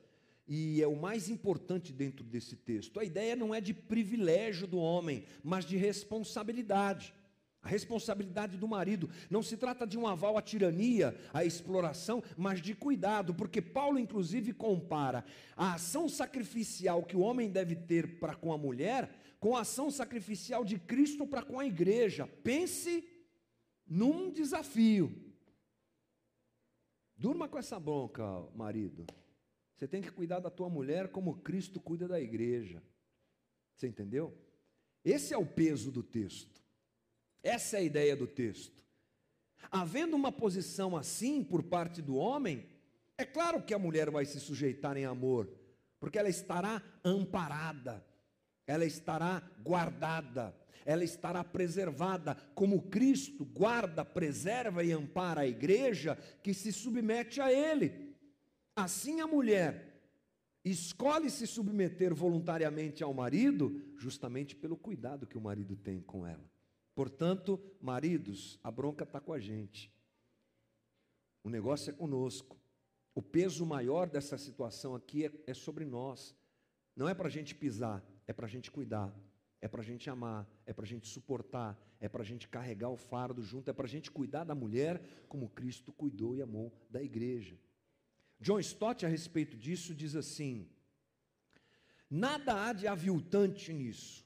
e 0.47 0.82
é 0.82 0.88
o 0.88 0.95
mais 0.95 1.27
importante 1.27 1.91
dentro 1.91 2.23
desse 2.23 2.56
texto. 2.56 2.99
A 2.99 3.03
ideia 3.03 3.36
não 3.36 3.53
é 3.53 3.60
de 3.60 3.73
privilégio 3.73 4.67
do 4.67 4.77
homem, 4.77 5.25
mas 5.43 5.65
de 5.65 5.75
responsabilidade. 5.75 7.13
A 7.62 7.67
responsabilidade 7.67 8.56
do 8.56 8.67
marido. 8.67 9.10
Não 9.30 9.41
se 9.41 9.58
trata 9.58 9.86
de 9.86 9.97
um 9.97 10.08
aval 10.08 10.38
à 10.38 10.41
tirania, 10.41 11.17
à 11.34 11.43
exploração, 11.43 12.23
mas 12.38 12.62
de 12.62 12.75
cuidado, 12.75 13.34
porque 13.34 13.62
Paulo, 13.62 13.97
inclusive, 13.97 14.53
compara 14.53 15.25
a 15.56 15.73
ação 15.73 16.08
sacrificial 16.08 17.03
que 17.03 17.17
o 17.17 17.21
homem 17.21 17.49
deve 17.49 17.75
ter 17.75 18.19
para 18.19 18.36
com 18.36 18.53
a 18.53 18.58
mulher 18.58 19.10
com 19.39 19.56
a 19.56 19.62
ação 19.62 19.89
sacrificial 19.91 20.65
de 20.65 20.80
Cristo 20.80 21.26
para 21.28 21.43
com 21.43 21.60
a 21.60 21.65
igreja. 21.65 22.28
Pense 22.43 23.08
num 23.86 24.32
desafio. 24.32 25.12
Durma 27.15 27.47
com 27.47 27.58
essa 27.58 27.80
bronca, 27.80 28.23
marido. 28.56 29.06
Você 29.76 29.88
tem 29.88 30.02
que 30.02 30.12
cuidar 30.12 30.39
da 30.39 30.50
tua 30.50 30.69
mulher 30.69 31.10
como 31.10 31.41
Cristo 31.41 31.80
cuida 31.80 32.08
da 32.08 32.19
igreja. 32.19 32.82
Você 33.76 33.88
entendeu? 33.88 34.36
Esse 35.04 35.34
é 35.34 35.38
o 35.38 35.45
peso 35.45 35.91
do 35.91 36.04
texto. 36.04 36.62
Essa 37.43 37.78
é 37.78 37.80
a 37.80 37.84
ideia 37.84 38.15
do 38.15 38.28
texto. 38.28 38.84
Havendo 39.71 40.15
uma 40.15 40.32
posição 40.32 40.95
assim 40.95 41.43
por 41.43 41.63
parte 41.63 42.02
do 42.02 42.15
homem, 42.15 42.67
é 43.17 43.26
claro 43.26 43.62
que 43.63 43.73
a 43.73 43.80
mulher 43.80 44.10
vai 44.10 44.26
se 44.26 44.39
sujeitar 44.39 44.97
em 44.97 45.06
amor, 45.06 45.50
porque 46.00 46.17
ela 46.17 46.30
estará 46.30 46.82
amparada, 47.04 48.06
ela 48.67 48.86
estará 48.86 49.41
guardada, 49.63 50.53
ela 50.86 51.03
estará 51.03 51.43
preservada, 51.43 52.36
como 52.53 52.89
Cristo 52.89 53.45
guarda, 53.45 54.03
preserva 54.06 54.84
e 54.84 54.91
ampara 54.91 55.41
a 55.41 55.47
igreja 55.47 56.17
que 56.43 56.53
se 56.53 56.71
submete 56.71 57.41
a 57.41 57.51
Ele. 57.51 58.13
Assim 58.75 59.21
a 59.21 59.27
mulher 59.27 59.88
escolhe 60.63 61.30
se 61.30 61.47
submeter 61.47 62.13
voluntariamente 62.13 63.03
ao 63.03 63.13
marido, 63.13 63.82
justamente 63.97 64.56
pelo 64.56 64.77
cuidado 64.77 65.25
que 65.25 65.38
o 65.38 65.41
marido 65.41 65.75
tem 65.75 66.01
com 66.01 66.27
ela. 66.27 66.43
Portanto, 66.93 67.60
maridos, 67.80 68.60
a 68.63 68.69
bronca 68.69 69.03
está 69.03 69.19
com 69.19 69.32
a 69.32 69.39
gente. 69.39 69.91
O 71.43 71.49
negócio 71.49 71.91
é 71.91 71.93
conosco. 71.93 72.60
O 73.15 73.21
peso 73.21 73.65
maior 73.65 74.10
dessa 74.10 74.38
situação 74.38 74.93
aqui 74.93 75.25
é, 75.25 75.32
é 75.47 75.53
sobre 75.53 75.86
nós. 75.86 76.36
Não 76.95 77.08
é 77.08 77.13
para 77.13 77.27
a 77.27 77.32
gente 77.32 77.56
pisar, 77.56 78.03
é 78.28 78.34
para 78.34 78.46
a 78.46 78.50
gente 78.50 78.70
cuidar, 78.70 79.12
é 79.62 79.68
para 79.68 79.82
a 79.82 79.84
gente 79.84 80.10
amar, 80.10 80.48
é 80.66 80.74
para 80.74 80.86
a 80.86 80.88
gente 80.88 81.08
suportar, 81.08 81.80
é 82.00 82.08
para 82.10 82.22
a 82.22 82.26
gente 82.26 82.48
carregar 82.48 82.90
o 82.90 82.98
fardo 82.98 83.42
junto, 83.42 83.70
é 83.70 83.74
para 83.74 83.86
a 83.86 83.90
gente 83.90 84.12
cuidar 84.12 84.44
da 84.44 84.54
mulher 84.54 85.02
como 85.28 85.50
Cristo 85.50 85.92
cuidou 85.92 86.36
e 86.36 86.42
amou 86.42 86.72
da 86.90 87.02
igreja. 87.02 87.58
John 88.40 88.60
Stott, 88.60 89.06
a 89.06 89.10
respeito 89.10 89.58
disso, 89.58 89.96
diz 89.96 90.16
assim: 90.16 90.70
Nada 92.10 92.66
há 92.66 92.74
de 92.74 92.88
aviltante 92.88 93.74
nisso, 93.74 94.26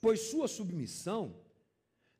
pois 0.00 0.20
sua 0.20 0.48
submissão 0.48 1.40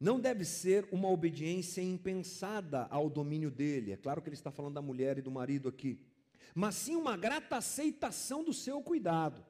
não 0.00 0.20
deve 0.20 0.44
ser 0.44 0.88
uma 0.92 1.08
obediência 1.08 1.82
impensada 1.82 2.86
ao 2.86 3.10
domínio 3.10 3.50
dele. 3.50 3.92
É 3.92 3.96
claro 3.96 4.22
que 4.22 4.28
ele 4.28 4.36
está 4.36 4.50
falando 4.50 4.74
da 4.74 4.82
mulher 4.82 5.18
e 5.18 5.22
do 5.22 5.30
marido 5.30 5.68
aqui, 5.68 6.00
mas 6.54 6.76
sim 6.76 6.96
uma 6.96 7.16
grata 7.16 7.56
aceitação 7.56 8.42
do 8.42 8.54
seu 8.54 8.80
cuidado. 8.80 9.44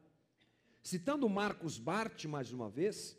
Citando 0.88 1.28
Marcos 1.28 1.78
Bart 1.78 2.24
mais 2.24 2.50
uma 2.50 2.70
vez, 2.70 3.14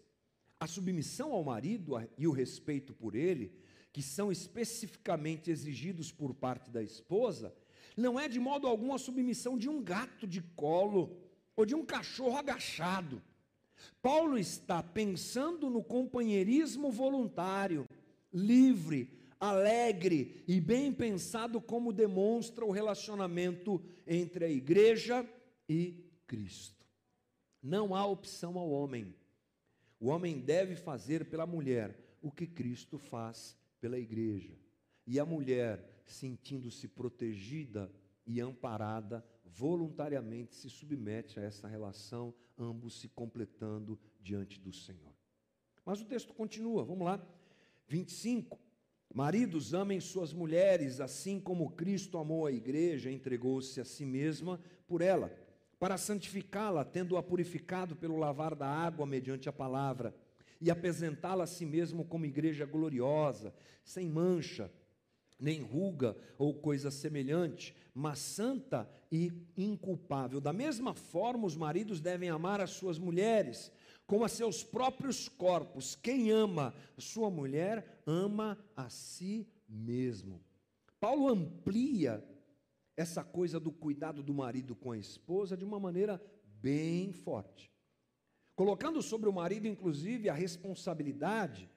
a 0.59 0.65
submissão 0.65 1.33
ao 1.33 1.43
marido 1.43 1.93
e 2.17 2.25
o 2.25 2.31
respeito 2.31 2.95
por 2.95 3.13
ele 3.13 3.53
que 3.93 4.01
são 4.01 4.31
especificamente 4.31 5.51
exigidos 5.51 6.11
por 6.11 6.33
parte 6.33 6.71
da 6.71 6.81
esposa, 6.81 7.53
não 7.95 8.19
é 8.19 8.27
de 8.27 8.39
modo 8.39 8.65
algum 8.65 8.91
a 8.91 8.97
submissão 8.97 9.55
de 9.55 9.69
um 9.69 9.83
gato 9.83 10.25
de 10.25 10.41
colo 10.41 11.15
ou 11.55 11.63
de 11.63 11.75
um 11.75 11.85
cachorro 11.85 12.37
agachado. 12.37 13.21
Paulo 14.01 14.35
está 14.35 14.81
pensando 14.81 15.69
no 15.69 15.83
companheirismo 15.83 16.91
voluntário, 16.91 17.85
livre, 18.33 19.13
alegre 19.39 20.43
e 20.47 20.59
bem 20.59 20.91
pensado, 20.91 21.61
como 21.61 21.93
demonstra 21.93 22.65
o 22.65 22.71
relacionamento 22.71 23.79
entre 24.07 24.45
a 24.45 24.49
igreja 24.49 25.23
e 25.69 26.03
Cristo. 26.25 26.78
Não 27.61 27.93
há 27.93 28.05
opção 28.05 28.57
ao 28.57 28.69
homem. 28.69 29.13
O 29.99 30.07
homem 30.07 30.39
deve 30.39 30.75
fazer 30.75 31.25
pela 31.25 31.45
mulher 31.45 31.97
o 32.21 32.31
que 32.31 32.47
Cristo 32.47 32.97
faz 32.97 33.57
pela 33.79 33.99
igreja. 33.99 34.57
E 35.05 35.19
a 35.19 35.25
mulher, 35.25 36.03
sentindo-se 36.05 36.87
protegida 36.87 37.91
e 38.25 38.39
amparada, 38.39 39.25
voluntariamente 39.43 40.55
se 40.55 40.69
submete 40.69 41.39
a 41.39 41.43
essa 41.43 41.67
relação, 41.67 42.33
ambos 42.57 42.99
se 42.99 43.09
completando 43.09 43.99
diante 44.21 44.59
do 44.59 44.71
Senhor. 44.71 45.13
Mas 45.83 45.99
o 45.99 46.05
texto 46.05 46.33
continua, 46.33 46.83
vamos 46.83 47.05
lá. 47.05 47.25
25. 47.87 48.59
Maridos, 49.11 49.73
amem 49.73 49.99
suas 49.99 50.31
mulheres, 50.31 50.99
assim 50.99 51.39
como 51.39 51.71
Cristo 51.71 52.17
amou 52.19 52.45
a 52.45 52.51
igreja, 52.51 53.11
entregou-se 53.11 53.81
a 53.81 53.85
si 53.85 54.05
mesma 54.05 54.61
por 54.87 55.01
ela, 55.01 55.35
para 55.79 55.97
santificá-la, 55.97 56.83
tendo-a 56.83 57.23
purificado 57.23 57.95
pelo 57.95 58.17
lavar 58.17 58.53
da 58.53 58.67
água 58.67 59.05
mediante 59.05 59.47
a 59.47 59.53
palavra, 59.53 60.13
e 60.59 60.69
apresentá-la 60.69 61.45
a 61.45 61.47
si 61.47 61.65
mesmo 61.65 62.03
como 62.03 62.25
igreja 62.25 62.65
gloriosa, 62.65 63.53
sem 63.83 64.09
mancha, 64.09 64.69
nem 65.39 65.61
ruga 65.61 66.17
ou 66.37 66.53
coisa 66.53 66.91
semelhante, 66.91 67.73
mas 67.93 68.19
santa 68.19 68.89
e 69.09 69.31
inculpável. 69.55 70.41
Da 70.41 70.51
mesma 70.51 70.93
forma, 70.93 71.47
os 71.47 71.55
maridos 71.55 72.01
devem 72.01 72.29
amar 72.29 72.59
as 72.59 72.71
suas 72.71 72.99
mulheres 72.99 73.71
como 74.05 74.25
a 74.25 74.27
seus 74.27 74.63
próprios 74.63 75.29
corpos. 75.29 75.95
Quem 75.95 76.31
ama 76.31 76.73
sua 76.97 77.29
mulher, 77.29 78.01
ama 78.05 78.57
a 78.75 78.89
si 78.89 79.47
mesmo. 79.67 80.43
Paulo 80.99 81.29
amplia 81.29 82.23
essa 82.99 83.23
coisa 83.23 83.61
do 83.61 83.71
cuidado 83.71 84.21
do 84.21 84.33
marido 84.33 84.75
com 84.75 84.91
a 84.91 84.97
esposa 84.97 85.55
de 85.55 85.63
uma 85.63 85.79
maneira 85.79 86.21
bem 86.61 87.13
forte. 87.13 87.71
Colocando 88.57 89.01
sobre 89.01 89.29
o 89.29 89.31
marido, 89.31 89.69
inclusive, 89.69 90.27
a 90.27 90.33
responsabilidade 90.33 91.69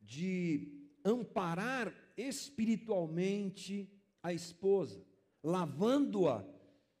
de 0.00 0.88
amparar 1.04 1.92
espiritualmente 2.16 3.92
a 4.22 4.32
esposa, 4.32 5.04
lavando-a 5.42 6.44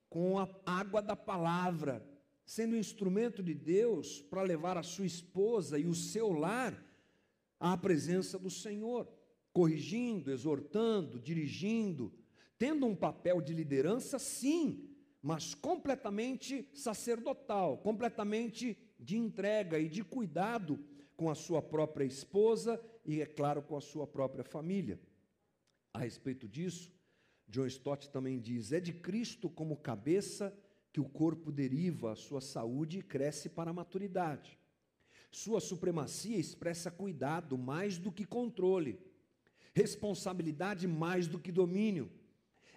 com 0.08 0.36
a 0.36 0.48
água 0.66 1.00
da 1.00 1.14
palavra, 1.14 2.04
sendo 2.44 2.74
instrumento 2.74 3.40
de 3.40 3.54
Deus 3.54 4.20
para 4.20 4.42
levar 4.42 4.78
a 4.78 4.82
sua 4.82 5.06
esposa 5.06 5.78
e 5.78 5.86
o 5.86 5.94
seu 5.94 6.32
lar 6.32 6.74
à 7.60 7.76
presença 7.76 8.36
do 8.36 8.50
Senhor, 8.50 9.08
corrigindo, 9.52 10.32
exortando, 10.32 11.20
dirigindo, 11.20 12.12
tendo 12.60 12.84
um 12.84 12.94
papel 12.94 13.40
de 13.40 13.54
liderança, 13.54 14.18
sim, 14.18 14.86
mas 15.22 15.54
completamente 15.54 16.68
sacerdotal, 16.74 17.78
completamente 17.78 18.76
de 18.98 19.16
entrega 19.16 19.78
e 19.78 19.88
de 19.88 20.04
cuidado 20.04 20.78
com 21.16 21.30
a 21.30 21.34
sua 21.34 21.62
própria 21.62 22.04
esposa 22.04 22.78
e, 23.02 23.22
é 23.22 23.24
claro, 23.24 23.62
com 23.62 23.78
a 23.78 23.80
sua 23.80 24.06
própria 24.06 24.44
família. 24.44 25.00
A 25.94 26.00
respeito 26.00 26.46
disso, 26.46 26.92
John 27.48 27.64
Stott 27.64 28.10
também 28.10 28.38
diz: 28.38 28.72
é 28.72 28.78
de 28.78 28.92
Cristo 28.92 29.48
como 29.48 29.78
cabeça 29.78 30.54
que 30.92 31.00
o 31.00 31.08
corpo 31.08 31.50
deriva 31.50 32.12
a 32.12 32.16
sua 32.16 32.42
saúde 32.42 32.98
e 32.98 33.02
cresce 33.02 33.48
para 33.48 33.70
a 33.70 33.74
maturidade. 33.74 34.58
Sua 35.32 35.60
supremacia 35.60 36.36
expressa 36.36 36.90
cuidado 36.90 37.56
mais 37.56 37.96
do 37.96 38.12
que 38.12 38.26
controle, 38.26 39.00
responsabilidade 39.72 40.86
mais 40.86 41.26
do 41.26 41.38
que 41.38 41.50
domínio. 41.50 42.19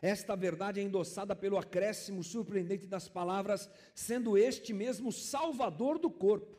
Esta 0.03 0.35
verdade 0.35 0.81
é 0.81 0.83
endossada 0.83 1.33
pelo 1.33 1.57
acréscimo 1.57 2.25
surpreendente 2.25 2.85
das 2.85 3.07
palavras, 3.07 3.69
sendo 3.95 4.37
este 4.37 4.73
mesmo 4.73 5.13
salvador 5.13 5.97
do 5.97 6.11
corpo. 6.11 6.57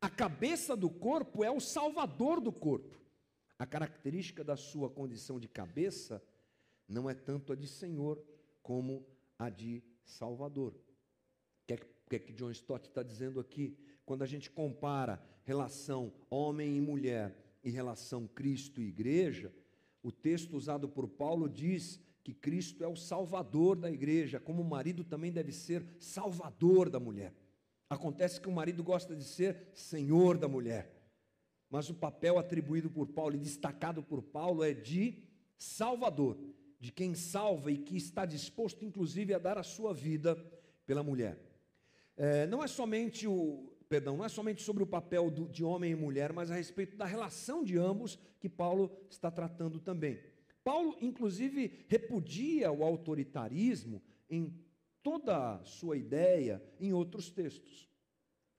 A 0.00 0.08
cabeça 0.08 0.76
do 0.76 0.88
corpo 0.88 1.42
é 1.42 1.50
o 1.50 1.58
salvador 1.58 2.40
do 2.40 2.52
corpo. 2.52 3.02
A 3.58 3.66
característica 3.66 4.44
da 4.44 4.56
sua 4.56 4.88
condição 4.88 5.40
de 5.40 5.48
cabeça 5.48 6.22
não 6.86 7.10
é 7.10 7.14
tanto 7.14 7.52
a 7.52 7.56
de 7.56 7.66
Senhor 7.66 8.24
como 8.62 9.04
a 9.36 9.50
de 9.50 9.82
Salvador. 10.04 10.72
O 10.72 11.66
que, 11.66 11.74
é, 11.74 12.18
que 12.20 12.30
é 12.30 12.32
John 12.36 12.52
Stott 12.52 12.86
está 12.86 13.02
dizendo 13.02 13.40
aqui? 13.40 13.76
Quando 14.06 14.22
a 14.22 14.26
gente 14.26 14.48
compara 14.48 15.20
relação 15.42 16.12
homem 16.30 16.76
e 16.76 16.80
mulher 16.80 17.36
e 17.64 17.70
relação 17.70 18.28
Cristo 18.28 18.80
e 18.80 18.86
igreja, 18.86 19.52
o 20.00 20.12
texto 20.12 20.56
usado 20.56 20.88
por 20.88 21.08
Paulo 21.08 21.48
diz 21.48 22.00
que 22.22 22.32
Cristo 22.32 22.84
é 22.84 22.88
o 22.88 22.96
salvador 22.96 23.76
da 23.76 23.90
igreja, 23.90 24.38
como 24.38 24.62
o 24.62 24.64
marido 24.64 25.02
também 25.02 25.32
deve 25.32 25.52
ser 25.52 25.84
salvador 25.98 26.88
da 26.88 27.00
mulher. 27.00 27.34
Acontece 27.88 28.40
que 28.40 28.48
o 28.48 28.52
marido 28.52 28.82
gosta 28.82 29.14
de 29.14 29.24
ser 29.24 29.68
senhor 29.74 30.38
da 30.38 30.48
mulher, 30.48 30.90
mas 31.68 31.90
o 31.90 31.94
papel 31.94 32.38
atribuído 32.38 32.90
por 32.90 33.08
Paulo 33.08 33.34
e 33.34 33.38
destacado 33.38 34.02
por 34.02 34.22
Paulo 34.22 34.62
é 34.62 34.72
de 34.72 35.22
salvador 35.56 36.38
de 36.78 36.90
quem 36.90 37.14
salva 37.14 37.70
e 37.70 37.78
que 37.78 37.96
está 37.96 38.24
disposto, 38.24 38.84
inclusive, 38.84 39.34
a 39.34 39.38
dar 39.38 39.58
a 39.58 39.62
sua 39.62 39.94
vida 39.94 40.36
pela 40.84 41.02
mulher. 41.02 41.38
É, 42.16 42.46
não 42.46 42.62
é 42.62 42.66
somente 42.66 43.26
o, 43.26 43.72
perdão, 43.88 44.16
não 44.16 44.24
é 44.24 44.28
somente 44.28 44.62
sobre 44.62 44.82
o 44.82 44.86
papel 44.86 45.30
do, 45.30 45.46
de 45.48 45.62
homem 45.62 45.92
e 45.92 45.94
mulher, 45.94 46.32
mas 46.32 46.50
a 46.50 46.54
respeito 46.54 46.96
da 46.96 47.04
relação 47.04 47.62
de 47.62 47.76
ambos 47.78 48.18
que 48.40 48.48
Paulo 48.48 48.90
está 49.10 49.30
tratando 49.30 49.78
também. 49.78 50.18
Paulo, 50.64 50.96
inclusive, 51.00 51.84
repudia 51.88 52.70
o 52.70 52.84
autoritarismo 52.84 54.02
em 54.30 54.54
toda 55.02 55.56
a 55.56 55.64
sua 55.64 55.96
ideia 55.96 56.62
em 56.78 56.92
outros 56.92 57.30
textos. 57.30 57.88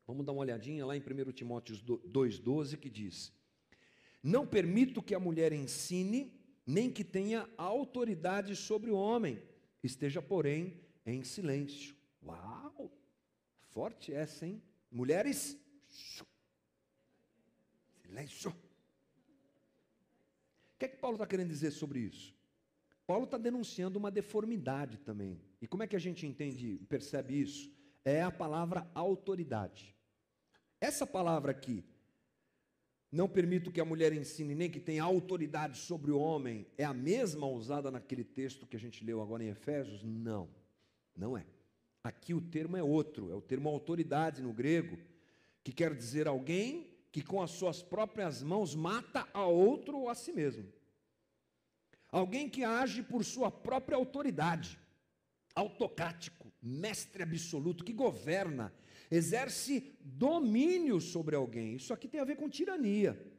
Vamos 0.06 0.26
dar 0.26 0.34
uma 0.34 0.42
olhadinha 0.42 0.86
lá 0.86 0.98
em 0.98 1.02
1 1.02 1.32
Timóteo 1.32 1.76
2,12 1.76 2.78
que 2.78 2.90
diz: 2.90 3.32
Não 4.22 4.46
permito 4.46 5.02
que 5.02 5.16
a 5.16 5.20
mulher 5.20 5.54
ensine 5.54 6.34
nem 6.66 6.92
que 6.92 7.04
tenha 7.04 7.50
autoridade 7.58 8.56
sobre 8.56 8.92
o 8.92 8.96
homem, 8.96 9.42
esteja, 9.82 10.22
porém, 10.22 10.80
em 11.06 11.24
silêncio. 11.24 11.96
Uau! 12.26 12.92
Forte 13.70 14.14
essa, 14.14 14.46
hein? 14.46 14.62
Mulheres, 14.92 15.58
silêncio. 18.02 18.54
Que 20.84 20.88
é 20.88 20.90
que 20.90 20.98
Paulo 20.98 21.16
está 21.16 21.26
querendo 21.26 21.48
dizer 21.48 21.72
sobre 21.72 22.00
isso? 22.00 22.36
Paulo 23.08 23.24
está 23.24 23.38
denunciando 23.38 23.98
uma 23.98 24.12
deformidade 24.12 24.98
também. 24.98 25.40
E 25.62 25.66
como 25.66 25.82
é 25.82 25.88
que 25.88 25.96
a 25.96 26.00
gente 26.00 26.28
entende, 26.28 26.78
percebe 26.90 27.40
isso? 27.40 27.72
É 28.04 28.22
a 28.22 28.30
palavra 28.30 28.86
autoridade. 28.94 29.96
Essa 30.82 31.08
palavra 31.08 31.52
aqui, 31.52 31.86
não 33.10 33.30
permito 33.30 33.72
que 33.72 33.80
a 33.80 33.86
mulher 33.86 34.12
ensine 34.12 34.54
nem 34.54 34.70
que 34.70 34.82
tenha 34.82 35.06
autoridade 35.06 35.78
sobre 35.78 36.12
o 36.12 36.20
homem. 36.20 36.68
É 36.78 36.84
a 36.84 36.94
mesma 36.94 37.48
usada 37.48 37.90
naquele 37.90 38.26
texto 38.26 38.68
que 38.68 38.76
a 38.76 38.80
gente 38.80 39.06
leu 39.06 39.22
agora 39.22 39.42
em 39.42 39.48
Efésios? 39.48 40.04
Não, 40.04 40.50
não 41.16 41.38
é. 41.38 41.46
Aqui 42.04 42.34
o 42.34 42.42
termo 42.42 42.76
é 42.76 42.84
outro, 42.84 43.32
é 43.32 43.36
o 43.36 43.42
termo 43.42 43.70
autoridade 43.70 44.42
no 44.42 44.52
grego, 44.52 44.98
que 45.64 45.72
quer 45.72 45.96
dizer 45.96 46.28
alguém 46.28 46.93
que 47.14 47.22
com 47.22 47.44
as 47.44 47.52
suas 47.52 47.84
próprias 47.84 48.42
mãos 48.42 48.74
mata 48.74 49.28
a 49.32 49.46
outro 49.46 50.00
ou 50.00 50.10
a 50.10 50.16
si 50.16 50.34
mesmo. 50.34 50.66
Alguém 52.12 52.50
que 52.50 52.64
age 52.64 53.04
por 53.04 53.24
sua 53.24 53.52
própria 53.52 53.96
autoridade, 53.96 54.80
autocrático, 55.54 56.52
mestre 56.60 57.22
absoluto, 57.22 57.84
que 57.84 57.94
governa, 57.94 58.74
exerce 59.12 59.96
domínio 60.02 61.00
sobre 61.00 61.36
alguém. 61.36 61.76
Isso 61.76 61.94
aqui 61.94 62.08
tem 62.08 62.20
a 62.20 62.26
ver 62.26 62.36
com 62.36 62.50
tirania. 62.50 63.32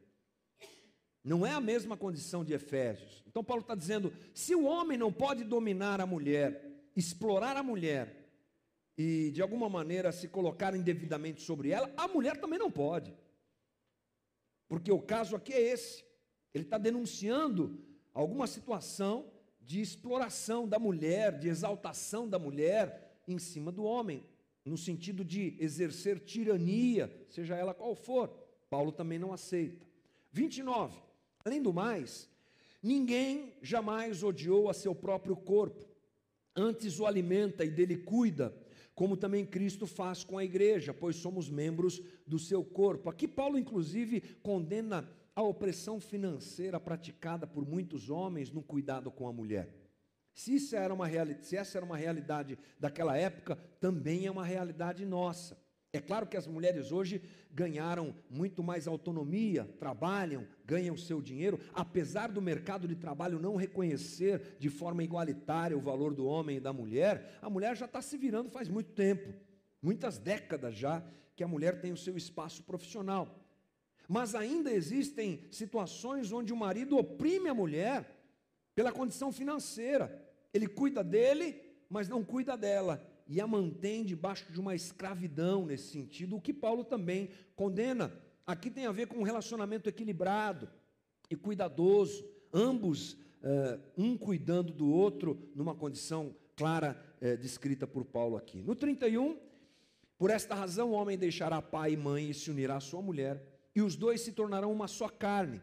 Não 1.21 1.45
é 1.45 1.51
a 1.51 1.59
mesma 1.59 1.97
condição 1.97 2.45
de 2.45 2.53
Efésios. 2.53 3.25
Então, 3.27 3.43
Paulo 3.43 3.61
está 3.61 3.75
dizendo: 3.75 4.13
se 4.33 4.55
o 4.55 4.63
homem 4.63 4.97
não 4.97 5.11
pode 5.11 5.43
dominar 5.43 5.99
a 5.99 6.05
mulher, 6.05 6.63
explorar 6.95 7.57
a 7.57 7.63
mulher 7.63 8.25
e 8.97 9.31
de 9.31 9.41
alguma 9.41 9.67
maneira 9.67 10.13
se 10.13 10.29
colocar 10.29 10.73
indevidamente 10.73 11.41
sobre 11.41 11.71
ela, 11.71 11.91
a 11.97 12.07
mulher 12.07 12.39
também 12.39 12.57
não 12.57 12.71
pode. 12.71 13.13
Porque 14.67 14.91
o 14.91 15.01
caso 15.01 15.35
aqui 15.35 15.53
é 15.53 15.61
esse. 15.61 16.03
Ele 16.53 16.63
está 16.63 16.77
denunciando 16.77 17.79
alguma 18.13 18.47
situação 18.47 19.31
de 19.61 19.81
exploração 19.81 20.67
da 20.67 20.79
mulher, 20.79 21.37
de 21.37 21.47
exaltação 21.47 22.27
da 22.27 22.39
mulher 22.39 23.21
em 23.27 23.39
cima 23.39 23.71
do 23.71 23.83
homem 23.83 24.23
no 24.63 24.77
sentido 24.77 25.23
de 25.23 25.55
exercer 25.59 26.19
tirania, 26.19 27.11
seja 27.29 27.55
ela 27.55 27.71
qual 27.71 27.93
for. 27.95 28.29
Paulo 28.67 28.91
também 28.91 29.19
não 29.19 29.31
aceita. 29.31 29.85
29. 30.31 30.99
Além 31.43 31.61
do 31.61 31.71
mais, 31.71 32.27
Ninguém 32.85 33.51
jamais 33.63 34.21
odiou 34.21 34.69
a 34.69 34.73
seu 34.75 34.93
próprio 34.93 35.35
corpo, 35.35 35.89
antes 36.55 36.99
o 36.99 37.07
alimenta 37.07 37.65
e 37.65 37.71
dele 37.71 37.97
cuida, 37.97 38.55
como 38.95 39.17
também 39.17 39.45
Cristo 39.45 39.85
faz 39.85 40.23
com 40.23 40.37
a 40.37 40.43
igreja, 40.45 40.93
pois 40.93 41.17
somos 41.17 41.49
membros 41.49 42.01
do 42.25 42.39
seu 42.39 42.63
corpo. 42.63 43.09
Aqui, 43.09 43.27
Paulo, 43.27 43.59
inclusive, 43.59 44.21
condena 44.41 45.07
a 45.35 45.43
opressão 45.43 45.99
financeira 45.99 46.79
praticada 46.79 47.45
por 47.45 47.67
muitos 47.67 48.09
homens 48.09 48.49
no 48.49 48.63
cuidado 48.63 49.11
com 49.11 49.27
a 49.27 49.33
mulher. 49.33 49.69
Se, 50.33 50.55
isso 50.55 50.75
era 50.75 50.93
uma 50.93 51.07
se 51.41 51.57
essa 51.57 51.77
era 51.77 51.85
uma 51.85 51.97
realidade 51.97 52.57
daquela 52.79 53.17
época, 53.17 53.57
também 53.79 54.25
é 54.25 54.31
uma 54.31 54.45
realidade 54.45 55.05
nossa. 55.05 55.57
É 55.95 56.01
claro 56.01 56.27
que 56.27 56.35
as 56.35 56.45
mulheres 56.45 56.91
hoje 56.91 57.21
ganharam 57.53 58.13
muito 58.29 58.61
mais 58.61 58.85
autonomia, 58.85 59.63
trabalham, 59.79 60.45
ganham 60.65 60.97
seu 60.97 61.21
dinheiro, 61.21 61.57
apesar 61.73 62.29
do 62.29 62.41
mercado 62.41 62.85
de 62.85 62.95
trabalho 62.95 63.39
não 63.39 63.55
reconhecer 63.55 64.57
de 64.59 64.69
forma 64.69 65.05
igualitária 65.05 65.77
o 65.77 65.81
valor 65.81 66.13
do 66.13 66.25
homem 66.25 66.57
e 66.57 66.59
da 66.59 66.73
mulher, 66.73 67.37
a 67.41 67.49
mulher 67.49 67.77
já 67.77 67.85
está 67.85 68.01
se 68.01 68.17
virando 68.17 68.49
faz 68.49 68.67
muito 68.67 68.91
tempo, 68.91 69.33
muitas 69.81 70.17
décadas 70.17 70.75
já, 70.75 71.01
que 71.33 71.43
a 71.43 71.47
mulher 71.47 71.79
tem 71.79 71.93
o 71.93 71.97
seu 71.97 72.17
espaço 72.17 72.61
profissional. 72.63 73.39
Mas 74.07 74.35
ainda 74.35 74.71
existem 74.71 75.45
situações 75.49 76.31
onde 76.33 76.51
o 76.51 76.57
marido 76.57 76.97
oprime 76.97 77.47
a 77.47 77.53
mulher 77.53 78.05
pela 78.75 78.91
condição 78.91 79.31
financeira. 79.31 80.29
Ele 80.53 80.67
cuida 80.67 81.01
dele, 81.03 81.59
mas 81.89 82.09
não 82.09 82.21
cuida 82.21 82.57
dela 82.57 83.14
e 83.27 83.41
a 83.41 83.47
mantém 83.47 84.03
debaixo 84.03 84.51
de 84.51 84.59
uma 84.59 84.75
escravidão 84.75 85.65
nesse 85.65 85.91
sentido, 85.91 86.35
o 86.35 86.41
que 86.41 86.53
Paulo 86.53 86.83
também 86.83 87.29
condena. 87.55 88.11
Aqui 88.45 88.69
tem 88.69 88.85
a 88.85 88.91
ver 88.91 89.07
com 89.07 89.17
um 89.17 89.23
relacionamento 89.23 89.89
equilibrado 89.89 90.69
e 91.29 91.35
cuidadoso, 91.35 92.23
ambos, 92.53 93.13
uh, 93.13 93.79
um 93.97 94.15
cuidando 94.15 94.71
do 94.71 94.87
outro, 94.87 95.49
numa 95.55 95.73
condição 95.73 96.35
clara 96.55 97.01
uh, 97.21 97.37
descrita 97.37 97.87
por 97.87 98.05
Paulo 98.05 98.37
aqui. 98.37 98.61
No 98.61 98.75
31, 98.75 99.39
por 100.17 100.29
esta 100.29 100.53
razão 100.53 100.91
o 100.91 100.93
homem 100.93 101.17
deixará 101.17 101.61
pai 101.61 101.93
e 101.93 101.97
mãe 101.97 102.29
e 102.29 102.33
se 102.33 102.51
unirá 102.51 102.77
à 102.77 102.79
sua 102.79 103.01
mulher, 103.01 103.43
e 103.75 103.81
os 103.81 103.95
dois 103.95 104.21
se 104.21 104.31
tornarão 104.31 104.71
uma 104.71 104.87
só 104.87 105.09
carne. 105.09 105.61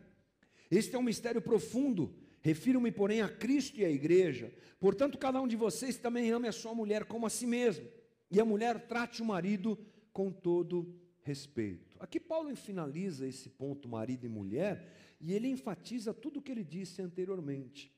Este 0.70 0.96
é 0.96 0.98
um 0.98 1.02
mistério 1.02 1.40
profundo 1.40 2.14
Refiro-me, 2.42 2.90
porém, 2.90 3.22
a 3.22 3.28
Cristo 3.28 3.78
e 3.78 3.84
à 3.84 3.90
igreja. 3.90 4.52
Portanto, 4.80 5.16
cada 5.16 5.40
um 5.40 5.46
de 5.46 5.56
vocês 5.56 5.96
também 5.96 6.30
ame 6.30 6.48
a 6.48 6.52
sua 6.52 6.74
mulher 6.74 7.04
como 7.04 7.24
a 7.24 7.30
si 7.30 7.46
mesmo, 7.46 7.88
e 8.30 8.40
a 8.40 8.44
mulher 8.44 8.86
trate 8.88 9.22
o 9.22 9.24
marido 9.24 9.78
com 10.12 10.30
todo 10.30 11.00
respeito. 11.22 11.96
Aqui 12.00 12.18
Paulo 12.18 12.54
finaliza 12.56 13.26
esse 13.28 13.48
ponto 13.48 13.88
marido 13.88 14.26
e 14.26 14.28
mulher, 14.28 15.16
e 15.20 15.32
ele 15.32 15.46
enfatiza 15.46 16.12
tudo 16.12 16.40
o 16.40 16.42
que 16.42 16.50
ele 16.50 16.64
disse 16.64 17.00
anteriormente, 17.00 17.94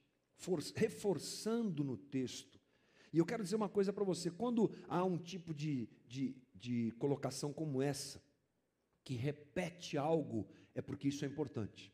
reforçando 0.74 1.82
no 1.82 1.96
texto. 1.96 2.60
E 3.14 3.18
eu 3.18 3.24
quero 3.24 3.42
dizer 3.42 3.56
uma 3.56 3.68
coisa 3.68 3.94
para 3.94 4.04
você: 4.04 4.30
quando 4.30 4.70
há 4.88 5.02
um 5.04 5.16
tipo 5.16 5.54
de, 5.54 5.88
de, 6.06 6.36
de 6.54 6.92
colocação 6.98 7.50
como 7.50 7.80
essa, 7.80 8.22
que 9.02 9.14
repete 9.14 9.96
algo, 9.96 10.46
é 10.74 10.82
porque 10.82 11.08
isso 11.08 11.24
é 11.24 11.28
importante. 11.28 11.90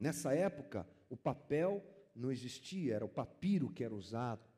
Nessa 0.00 0.34
época, 0.34 0.88
o 1.10 1.16
papel 1.16 1.84
não 2.14 2.32
existia, 2.32 2.94
era 2.94 3.04
o 3.04 3.08
papiro 3.08 3.68
que 3.68 3.84
era 3.84 3.94
usado. 3.94 4.48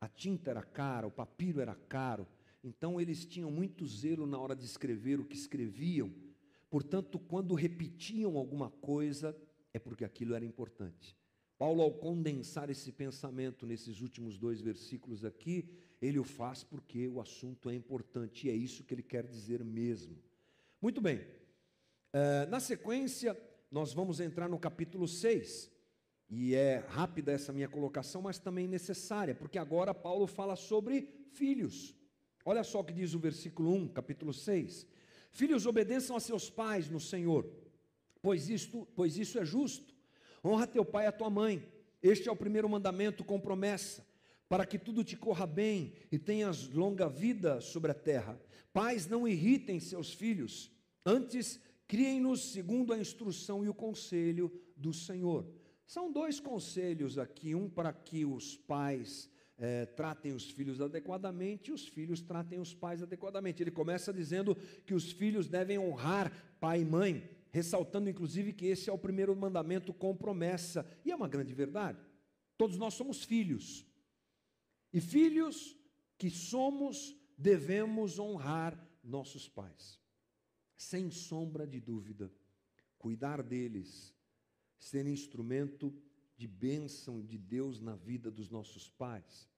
A 0.00 0.08
tinta 0.08 0.50
era 0.50 0.62
cara, 0.62 1.06
o 1.06 1.10
papiro 1.10 1.60
era 1.60 1.74
caro. 1.74 2.28
Então 2.62 3.00
eles 3.00 3.24
tinham 3.24 3.50
muito 3.50 3.86
zelo 3.86 4.26
na 4.26 4.38
hora 4.38 4.54
de 4.54 4.64
escrever 4.64 5.18
o 5.18 5.24
que 5.24 5.34
escreviam. 5.34 6.12
Portanto, 6.70 7.18
quando 7.18 7.54
repetiam 7.54 8.36
alguma 8.36 8.70
coisa, 8.70 9.36
é 9.72 9.78
porque 9.78 10.04
aquilo 10.04 10.34
era 10.34 10.44
importante. 10.44 11.16
Paulo, 11.58 11.82
ao 11.82 11.92
condensar 11.92 12.70
esse 12.70 12.90
pensamento 12.92 13.66
nesses 13.66 14.00
últimos 14.00 14.36
dois 14.36 14.60
versículos 14.60 15.24
aqui, 15.24 15.68
ele 16.00 16.18
o 16.18 16.24
faz 16.24 16.64
porque 16.64 17.06
o 17.06 17.20
assunto 17.20 17.70
é 17.70 17.74
importante 17.74 18.46
e 18.46 18.50
é 18.50 18.54
isso 18.54 18.82
que 18.84 18.92
ele 18.92 19.02
quer 19.02 19.26
dizer 19.26 19.62
mesmo. 19.62 20.18
Muito 20.80 21.00
bem, 21.00 21.18
uh, 21.18 22.50
na 22.50 22.58
sequência, 22.58 23.40
nós 23.70 23.92
vamos 23.92 24.18
entrar 24.18 24.48
no 24.48 24.58
capítulo 24.58 25.06
6. 25.06 25.70
E 26.34 26.54
é 26.54 26.82
rápida 26.88 27.30
essa 27.30 27.52
minha 27.52 27.68
colocação, 27.68 28.22
mas 28.22 28.38
também 28.38 28.66
necessária, 28.66 29.34
porque 29.34 29.58
agora 29.58 29.92
Paulo 29.92 30.26
fala 30.26 30.56
sobre 30.56 31.06
filhos. 31.34 31.94
Olha 32.42 32.64
só 32.64 32.80
o 32.80 32.84
que 32.84 32.94
diz 32.94 33.12
o 33.12 33.18
versículo 33.18 33.70
1, 33.74 33.88
capítulo 33.88 34.32
6. 34.32 34.86
Filhos, 35.30 35.66
obedeçam 35.66 36.16
a 36.16 36.20
seus 36.20 36.48
pais 36.48 36.88
no 36.88 36.98
Senhor, 36.98 37.46
pois 38.22 38.48
isto, 38.48 38.88
pois 38.96 39.18
isso 39.18 39.38
é 39.38 39.44
justo. 39.44 39.94
Honra 40.42 40.66
teu 40.66 40.86
pai 40.86 41.04
e 41.04 41.08
a 41.08 41.12
tua 41.12 41.28
mãe. 41.28 41.70
Este 42.02 42.30
é 42.30 42.32
o 42.32 42.36
primeiro 42.36 42.66
mandamento 42.66 43.22
com 43.22 43.38
promessa, 43.38 44.02
para 44.48 44.64
que 44.64 44.78
tudo 44.78 45.04
te 45.04 45.18
corra 45.18 45.46
bem 45.46 45.92
e 46.10 46.18
tenhas 46.18 46.66
longa 46.66 47.10
vida 47.10 47.60
sobre 47.60 47.90
a 47.90 47.94
terra. 47.94 48.40
Pais, 48.72 49.06
não 49.06 49.28
irritem 49.28 49.78
seus 49.78 50.14
filhos, 50.14 50.72
antes 51.04 51.60
criem-nos 51.86 52.52
segundo 52.52 52.94
a 52.94 52.98
instrução 52.98 53.62
e 53.62 53.68
o 53.68 53.74
conselho 53.74 54.50
do 54.74 54.94
Senhor. 54.94 55.60
São 55.92 56.10
dois 56.10 56.40
conselhos 56.40 57.18
aqui: 57.18 57.54
um 57.54 57.68
para 57.68 57.92
que 57.92 58.24
os 58.24 58.56
pais 58.56 59.28
é, 59.58 59.84
tratem 59.84 60.32
os 60.32 60.50
filhos 60.50 60.80
adequadamente 60.80 61.68
e 61.68 61.74
os 61.74 61.86
filhos 61.86 62.22
tratem 62.22 62.58
os 62.58 62.72
pais 62.72 63.02
adequadamente. 63.02 63.62
Ele 63.62 63.70
começa 63.70 64.10
dizendo 64.10 64.56
que 64.86 64.94
os 64.94 65.12
filhos 65.12 65.48
devem 65.48 65.78
honrar 65.78 66.32
pai 66.58 66.80
e 66.80 66.84
mãe, 66.86 67.28
ressaltando 67.50 68.08
inclusive 68.08 68.54
que 68.54 68.64
esse 68.64 68.88
é 68.88 68.92
o 68.92 68.96
primeiro 68.96 69.36
mandamento 69.36 69.92
com 69.92 70.16
promessa, 70.16 70.90
e 71.04 71.10
é 71.10 71.14
uma 71.14 71.28
grande 71.28 71.52
verdade. 71.52 71.98
Todos 72.56 72.78
nós 72.78 72.94
somos 72.94 73.22
filhos, 73.22 73.84
e 74.94 74.98
filhos 74.98 75.76
que 76.16 76.30
somos, 76.30 77.14
devemos 77.36 78.18
honrar 78.18 78.82
nossos 79.04 79.46
pais, 79.46 80.00
sem 80.74 81.10
sombra 81.10 81.66
de 81.66 81.80
dúvida, 81.82 82.32
cuidar 82.96 83.42
deles 83.42 84.14
ser 84.82 85.06
instrumento 85.06 85.94
de 86.36 86.48
bênção 86.48 87.22
de 87.22 87.38
Deus 87.38 87.80
na 87.80 87.94
vida 87.94 88.32
dos 88.32 88.50
nossos 88.50 88.88
pais, 88.88 89.48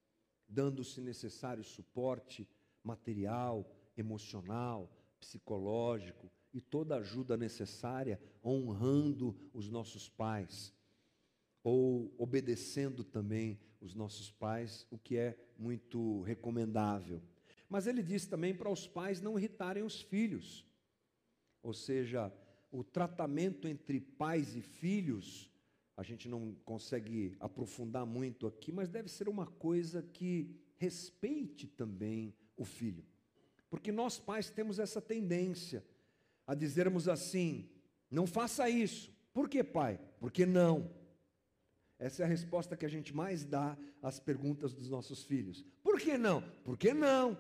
dando, 0.47 0.85
se 0.85 1.01
necessário, 1.01 1.65
suporte 1.65 2.47
material, 2.83 3.67
emocional, 3.97 4.95
psicológico 5.19 6.31
e 6.53 6.61
toda 6.61 6.97
ajuda 6.97 7.39
necessária, 7.39 8.21
honrando 8.45 9.35
os 9.55 9.71
nossos 9.71 10.11
pais, 10.11 10.75
ou 11.63 12.15
obedecendo 12.19 13.03
também 13.03 13.59
os 13.81 13.95
nossos 13.95 14.31
pais, 14.31 14.87
o 14.91 14.99
que 14.99 15.17
é 15.17 15.39
muito 15.57 16.21
recomendável. 16.21 17.23
Mas 17.67 17.87
ele 17.87 18.03
diz 18.03 18.27
também 18.27 18.55
para 18.55 18.71
os 18.71 18.87
pais 18.87 19.23
não 19.23 19.39
irritarem 19.39 19.83
os 19.83 20.03
filhos, 20.03 20.67
ou 21.63 21.73
seja, 21.73 22.31
o 22.75 22.83
tratamento 22.83 23.69
entre 23.69 24.01
pais 24.01 24.57
e 24.57 24.61
filhos, 24.61 25.49
a 25.97 26.03
gente 26.03 26.29
não 26.29 26.57
consegue 26.65 27.37
aprofundar 27.39 28.05
muito 28.05 28.49
aqui, 28.49 28.73
mas 28.73 28.89
deve 28.89 29.09
ser 29.09 29.29
uma 29.29 29.47
coisa 29.47 30.03
que 30.03 30.51
respeite 30.77 31.69
também 31.69 32.35
o 32.57 32.65
filho. 32.65 33.05
Porque 33.71 33.93
nós 33.93 34.19
pais 34.19 34.51
temos 34.51 34.81
essa 34.81 35.01
tendência 35.01 35.85
a 36.45 36.53
dizermos 36.53 37.07
assim: 37.07 37.71
não 38.11 38.27
faça 38.27 38.69
isso. 38.69 39.13
Por 39.33 39.49
que, 39.49 39.63
pai? 39.63 40.01
Porque 40.19 40.45
não. 40.45 40.91
Essa 41.97 42.23
é 42.23 42.27
a 42.27 42.29
resposta 42.29 42.77
que 42.77 42.85
a 42.85 42.89
gente 42.89 43.15
mais 43.15 43.45
dá 43.45 43.79
às 44.03 44.19
perguntas 44.19 44.75
dos 44.75 44.91
nossos 44.91 45.23
filhos. 45.23 45.65
Por 45.81 46.01
que 46.01 46.19
não? 46.19 46.43
Por 46.65 46.77
que 46.77 46.93
não? 46.93 47.39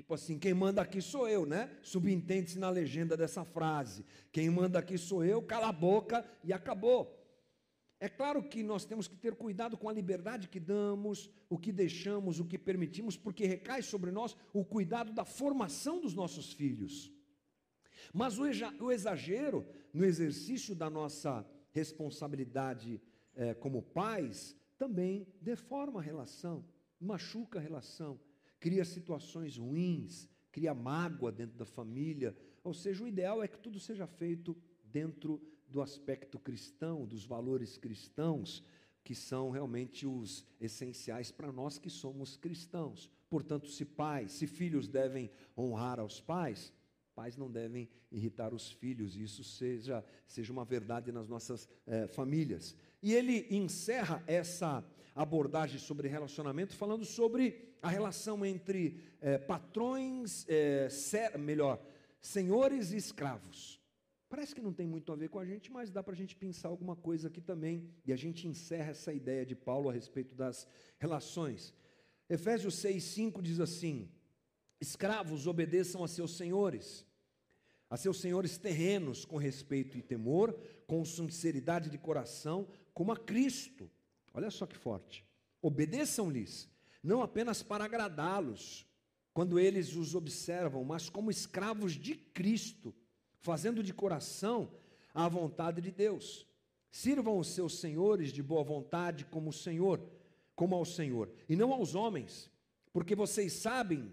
Tipo 0.00 0.14
assim, 0.14 0.38
quem 0.38 0.54
manda 0.54 0.80
aqui 0.80 1.02
sou 1.02 1.28
eu, 1.28 1.44
né? 1.44 1.68
Subentende-se 1.82 2.58
na 2.58 2.70
legenda 2.70 3.18
dessa 3.18 3.44
frase. 3.44 4.02
Quem 4.32 4.48
manda 4.48 4.78
aqui 4.78 4.96
sou 4.96 5.22
eu, 5.22 5.42
cala 5.42 5.68
a 5.68 5.72
boca 5.72 6.24
e 6.42 6.54
acabou. 6.54 7.22
É 8.00 8.08
claro 8.08 8.42
que 8.42 8.62
nós 8.62 8.86
temos 8.86 9.06
que 9.06 9.14
ter 9.14 9.34
cuidado 9.34 9.76
com 9.76 9.90
a 9.90 9.92
liberdade 9.92 10.48
que 10.48 10.58
damos, 10.58 11.28
o 11.50 11.58
que 11.58 11.70
deixamos, 11.70 12.40
o 12.40 12.46
que 12.46 12.56
permitimos, 12.56 13.14
porque 13.14 13.44
recai 13.44 13.82
sobre 13.82 14.10
nós 14.10 14.34
o 14.54 14.64
cuidado 14.64 15.12
da 15.12 15.26
formação 15.26 16.00
dos 16.00 16.14
nossos 16.14 16.50
filhos. 16.50 17.12
Mas 18.10 18.38
o 18.38 18.90
exagero 18.90 19.66
no 19.92 20.06
exercício 20.06 20.74
da 20.74 20.88
nossa 20.88 21.46
responsabilidade 21.72 23.02
eh, 23.34 23.52
como 23.52 23.82
pais 23.82 24.56
também 24.78 25.26
deforma 25.42 26.00
a 26.00 26.02
relação, 26.02 26.64
machuca 26.98 27.58
a 27.58 27.62
relação 27.62 28.18
cria 28.60 28.84
situações 28.84 29.56
ruins, 29.56 30.28
cria 30.52 30.74
mágoa 30.74 31.32
dentro 31.32 31.56
da 31.56 31.64
família. 31.64 32.36
Ou 32.62 32.74
seja, 32.74 33.02
o 33.02 33.08
ideal 33.08 33.42
é 33.42 33.48
que 33.48 33.58
tudo 33.58 33.80
seja 33.80 34.06
feito 34.06 34.56
dentro 34.84 35.40
do 35.66 35.80
aspecto 35.80 36.38
cristão, 36.38 37.06
dos 37.06 37.24
valores 37.24 37.78
cristãos, 37.78 38.62
que 39.02 39.14
são 39.14 39.50
realmente 39.50 40.06
os 40.06 40.44
essenciais 40.60 41.32
para 41.32 41.50
nós 41.50 41.78
que 41.78 41.88
somos 41.88 42.36
cristãos. 42.36 43.10
Portanto, 43.30 43.68
se 43.68 43.84
pais, 43.84 44.32
se 44.32 44.46
filhos 44.46 44.86
devem 44.86 45.30
honrar 45.56 45.98
aos 45.98 46.20
pais, 46.20 46.72
pais 47.14 47.36
não 47.36 47.50
devem 47.50 47.88
irritar 48.10 48.52
os 48.52 48.70
filhos, 48.70 49.16
isso 49.16 49.42
seja, 49.42 50.04
seja 50.26 50.52
uma 50.52 50.64
verdade 50.64 51.12
nas 51.12 51.28
nossas 51.28 51.68
eh, 51.86 52.06
famílias. 52.08 52.76
E 53.02 53.14
ele 53.14 53.46
encerra 53.50 54.22
essa 54.26 54.84
abordagem 55.14 55.78
sobre 55.78 56.08
relacionamento 56.08 56.76
falando 56.76 57.04
sobre 57.04 57.69
a 57.82 57.88
relação 57.88 58.44
entre 58.44 59.00
é, 59.20 59.38
patrões, 59.38 60.46
é, 60.48 60.88
ser, 60.88 61.38
melhor, 61.38 61.80
senhores 62.20 62.92
e 62.92 62.96
escravos. 62.96 63.80
Parece 64.28 64.54
que 64.54 64.60
não 64.60 64.72
tem 64.72 64.86
muito 64.86 65.12
a 65.12 65.16
ver 65.16 65.28
com 65.28 65.40
a 65.40 65.44
gente, 65.44 65.72
mas 65.72 65.90
dá 65.90 66.04
para 66.04 66.12
a 66.12 66.16
gente 66.16 66.36
pensar 66.36 66.68
alguma 66.68 66.94
coisa 66.94 67.26
aqui 67.26 67.40
também. 67.40 67.90
E 68.06 68.12
a 68.12 68.16
gente 68.16 68.46
encerra 68.46 68.90
essa 68.90 69.12
ideia 69.12 69.44
de 69.44 69.56
Paulo 69.56 69.90
a 69.90 69.92
respeito 69.92 70.36
das 70.36 70.68
relações. 70.98 71.74
Efésios 72.28 72.76
6,5 72.76 73.42
diz 73.42 73.58
assim: 73.58 74.08
Escravos, 74.80 75.48
obedeçam 75.48 76.04
a 76.04 76.08
seus 76.08 76.36
senhores, 76.36 77.04
a 77.90 77.96
seus 77.96 78.20
senhores 78.20 78.56
terrenos, 78.56 79.24
com 79.24 79.36
respeito 79.36 79.98
e 79.98 80.02
temor, 80.02 80.56
com 80.86 81.04
sinceridade 81.04 81.90
de 81.90 81.98
coração, 81.98 82.68
como 82.94 83.10
a 83.10 83.16
Cristo. 83.16 83.90
Olha 84.32 84.48
só 84.48 84.64
que 84.64 84.76
forte. 84.76 85.26
Obedeçam-lhes, 85.60 86.69
não 87.02 87.22
apenas 87.22 87.62
para 87.62 87.84
agradá-los, 87.84 88.86
quando 89.32 89.58
eles 89.58 89.94
os 89.96 90.14
observam, 90.14 90.84
mas 90.84 91.08
como 91.08 91.30
escravos 91.30 91.92
de 91.92 92.14
Cristo, 92.14 92.94
fazendo 93.38 93.82
de 93.82 93.94
coração 93.94 94.70
a 95.14 95.28
vontade 95.28 95.80
de 95.80 95.90
Deus. 95.90 96.46
Sirvam 96.90 97.38
os 97.38 97.48
seus 97.48 97.78
senhores 97.78 98.32
de 98.32 98.42
boa 98.42 98.64
vontade 98.64 99.24
como 99.24 99.50
o 99.50 99.52
Senhor, 99.52 100.00
como 100.54 100.74
ao 100.74 100.84
Senhor, 100.84 101.30
e 101.48 101.56
não 101.56 101.72
aos 101.72 101.94
homens, 101.94 102.50
porque 102.92 103.14
vocês 103.14 103.52
sabem 103.52 104.12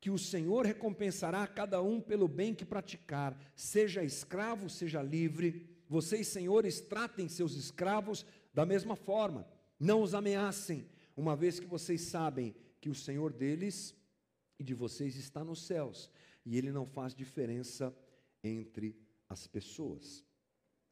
que 0.00 0.10
o 0.10 0.18
Senhor 0.18 0.66
recompensará 0.66 1.46
cada 1.46 1.80
um 1.80 2.00
pelo 2.00 2.26
bem 2.26 2.54
que 2.54 2.64
praticar, 2.64 3.38
seja 3.54 4.02
escravo, 4.02 4.68
seja 4.68 5.00
livre. 5.00 5.64
Vocês, 5.88 6.26
senhores, 6.26 6.80
tratem 6.80 7.28
seus 7.28 7.54
escravos 7.54 8.26
da 8.52 8.66
mesma 8.66 8.96
forma. 8.96 9.46
Não 9.78 10.02
os 10.02 10.12
ameacem, 10.12 10.84
uma 11.16 11.36
vez 11.36 11.60
que 11.60 11.66
vocês 11.66 12.02
sabem 12.02 12.54
que 12.80 12.88
o 12.88 12.94
Senhor 12.94 13.32
deles 13.32 13.94
e 14.58 14.64
de 14.64 14.74
vocês 14.74 15.16
está 15.16 15.44
nos 15.44 15.62
céus, 15.66 16.10
e 16.44 16.56
ele 16.56 16.72
não 16.72 16.86
faz 16.86 17.14
diferença 17.14 17.94
entre 18.42 18.96
as 19.28 19.46
pessoas. 19.46 20.24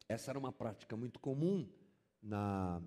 Essa 0.08 0.30
era 0.30 0.38
uma 0.38 0.52
prática 0.52 0.96
muito 0.96 1.20
comum 1.20 1.68
na, 2.22 2.82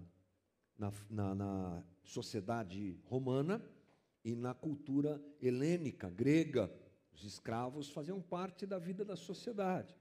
na, 0.77 0.91
na, 1.09 1.35
na 1.35 1.83
sociedade 2.03 2.99
romana 3.05 3.63
e 4.23 4.35
na 4.35 4.53
cultura 4.53 5.21
helênica, 5.41 6.09
grega. 6.09 6.73
Os 7.13 7.23
escravos 7.23 7.89
faziam 7.89 8.21
parte 8.21 8.65
da 8.65 8.79
vida 8.79 9.05
da 9.05 9.15
sociedade. 9.15 9.95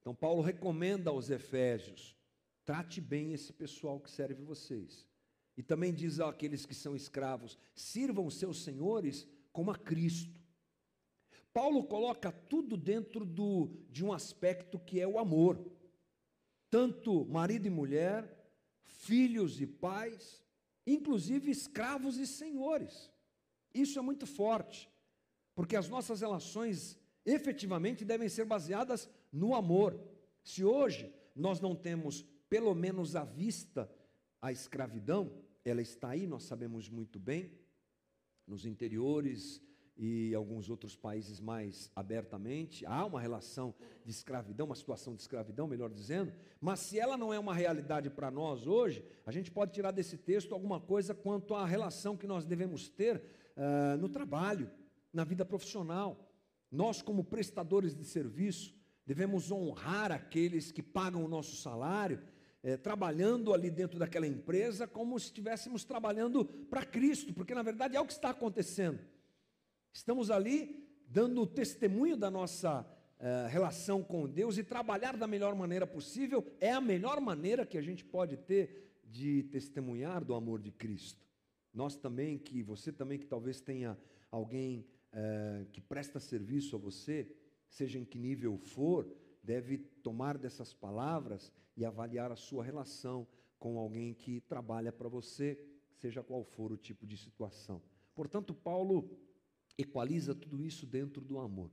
Então, 0.00 0.14
Paulo 0.14 0.42
recomenda 0.42 1.10
aos 1.10 1.30
Efésios: 1.30 2.16
trate 2.64 3.00
bem 3.00 3.32
esse 3.32 3.52
pessoal 3.52 3.98
que 4.00 4.10
serve 4.10 4.42
vocês. 4.42 5.06
E 5.56 5.62
também 5.62 5.94
diz 5.94 6.20
àqueles 6.20 6.66
que 6.66 6.74
são 6.74 6.96
escravos: 6.96 7.58
sirvam 7.74 8.28
seus 8.30 8.62
senhores 8.62 9.26
como 9.52 9.70
a 9.70 9.76
Cristo. 9.76 10.40
Paulo 11.52 11.84
coloca 11.84 12.32
tudo 12.32 12.76
dentro 12.76 13.24
do, 13.24 13.70
de 13.88 14.04
um 14.04 14.12
aspecto 14.12 14.78
que 14.78 15.00
é 15.00 15.06
o 15.06 15.18
amor. 15.18 15.64
Tanto 16.68 17.24
marido 17.26 17.66
e 17.66 17.70
mulher, 17.70 18.28
filhos 18.82 19.60
e 19.60 19.66
pais, 19.66 20.42
inclusive 20.84 21.50
escravos 21.50 22.18
e 22.18 22.26
senhores. 22.26 23.08
Isso 23.72 23.98
é 23.98 24.02
muito 24.02 24.26
forte, 24.26 24.90
porque 25.54 25.76
as 25.76 25.88
nossas 25.88 26.20
relações 26.20 26.98
efetivamente 27.24 28.04
devem 28.04 28.28
ser 28.28 28.44
baseadas 28.44 29.08
no 29.32 29.54
amor. 29.54 30.00
Se 30.42 30.64
hoje 30.64 31.14
nós 31.34 31.60
não 31.60 31.76
temos, 31.76 32.22
pelo 32.48 32.74
menos 32.74 33.14
à 33.14 33.24
vista, 33.24 33.88
a 34.42 34.52
escravidão, 34.52 35.32
ela 35.64 35.80
está 35.80 36.10
aí, 36.10 36.26
nós 36.26 36.44
sabemos 36.44 36.88
muito 36.88 37.18
bem, 37.18 37.50
nos 38.46 38.66
interiores 38.66 39.62
e 39.96 40.34
alguns 40.34 40.68
outros 40.68 40.96
países 40.96 41.40
mais 41.40 41.90
abertamente, 41.94 42.84
há 42.84 43.04
uma 43.04 43.20
relação 43.20 43.74
de 44.04 44.10
escravidão, 44.10 44.66
uma 44.66 44.74
situação 44.74 45.14
de 45.14 45.22
escravidão, 45.22 45.68
melhor 45.68 45.88
dizendo, 45.88 46.32
mas 46.60 46.80
se 46.80 46.98
ela 46.98 47.16
não 47.16 47.32
é 47.32 47.38
uma 47.38 47.54
realidade 47.54 48.10
para 48.10 48.30
nós 48.30 48.66
hoje, 48.66 49.04
a 49.24 49.30
gente 49.30 49.50
pode 49.50 49.72
tirar 49.72 49.92
desse 49.92 50.18
texto 50.18 50.52
alguma 50.52 50.80
coisa 50.80 51.14
quanto 51.14 51.54
à 51.54 51.64
relação 51.64 52.16
que 52.16 52.26
nós 52.26 52.44
devemos 52.44 52.88
ter 52.88 53.22
uh, 53.56 53.96
no 53.98 54.08
trabalho, 54.08 54.70
na 55.12 55.22
vida 55.22 55.44
profissional. 55.44 56.28
Nós, 56.70 57.00
como 57.00 57.22
prestadores 57.22 57.94
de 57.94 58.04
serviço, 58.04 58.74
devemos 59.06 59.52
honrar 59.52 60.10
aqueles 60.10 60.72
que 60.72 60.82
pagam 60.82 61.24
o 61.24 61.28
nosso 61.28 61.54
salário, 61.56 62.20
é, 62.64 62.78
trabalhando 62.78 63.52
ali 63.52 63.70
dentro 63.70 63.98
daquela 63.98 64.26
empresa 64.26 64.86
como 64.86 65.20
se 65.20 65.26
estivéssemos 65.26 65.84
trabalhando 65.84 66.46
para 66.46 66.84
Cristo, 66.84 67.34
porque 67.34 67.54
na 67.54 67.62
verdade 67.62 67.94
é 67.94 68.00
o 68.00 68.06
que 68.06 68.12
está 68.14 68.30
acontecendo. 68.30 68.98
Estamos 69.92 70.30
ali 70.30 70.82
dando 71.06 71.46
testemunho 71.46 72.16
da 72.16 72.30
nossa 72.30 72.84
é, 73.18 73.46
relação 73.48 74.02
com 74.02 74.26
Deus 74.26 74.56
e 74.56 74.64
trabalhar 74.64 75.14
da 75.14 75.26
melhor 75.26 75.54
maneira 75.54 75.86
possível 75.86 76.42
é 76.58 76.72
a 76.72 76.80
melhor 76.80 77.20
maneira 77.20 77.66
que 77.66 77.76
a 77.76 77.82
gente 77.82 78.02
pode 78.02 78.38
ter 78.38 78.98
de 79.04 79.42
testemunhar 79.44 80.24
do 80.24 80.34
amor 80.34 80.60
de 80.60 80.72
Cristo. 80.72 81.22
Nós 81.72 81.96
também, 81.96 82.38
que 82.38 82.62
você 82.62 82.90
também 82.90 83.18
que 83.18 83.26
talvez 83.26 83.60
tenha 83.60 83.98
alguém 84.30 84.86
é, 85.12 85.66
que 85.70 85.82
presta 85.82 86.18
serviço 86.18 86.76
a 86.76 86.78
você, 86.78 87.28
seja 87.68 87.98
em 87.98 88.04
que 88.04 88.18
nível 88.18 88.56
for, 88.56 89.06
deve 89.44 89.78
tomar 90.02 90.38
dessas 90.38 90.72
palavras 90.72 91.52
e 91.76 91.84
avaliar 91.84 92.32
a 92.32 92.36
sua 92.36 92.64
relação 92.64 93.26
com 93.58 93.78
alguém 93.78 94.14
que 94.14 94.40
trabalha 94.40 94.90
para 94.90 95.08
você, 95.08 95.58
seja 95.94 96.22
qual 96.22 96.44
for 96.44 96.72
o 96.72 96.76
tipo 96.76 97.06
de 97.06 97.16
situação. 97.16 97.82
Portanto, 98.14 98.54
Paulo 98.54 99.10
equaliza 99.76 100.34
tudo 100.34 100.62
isso 100.62 100.86
dentro 100.86 101.24
do 101.24 101.38
amor. 101.38 101.70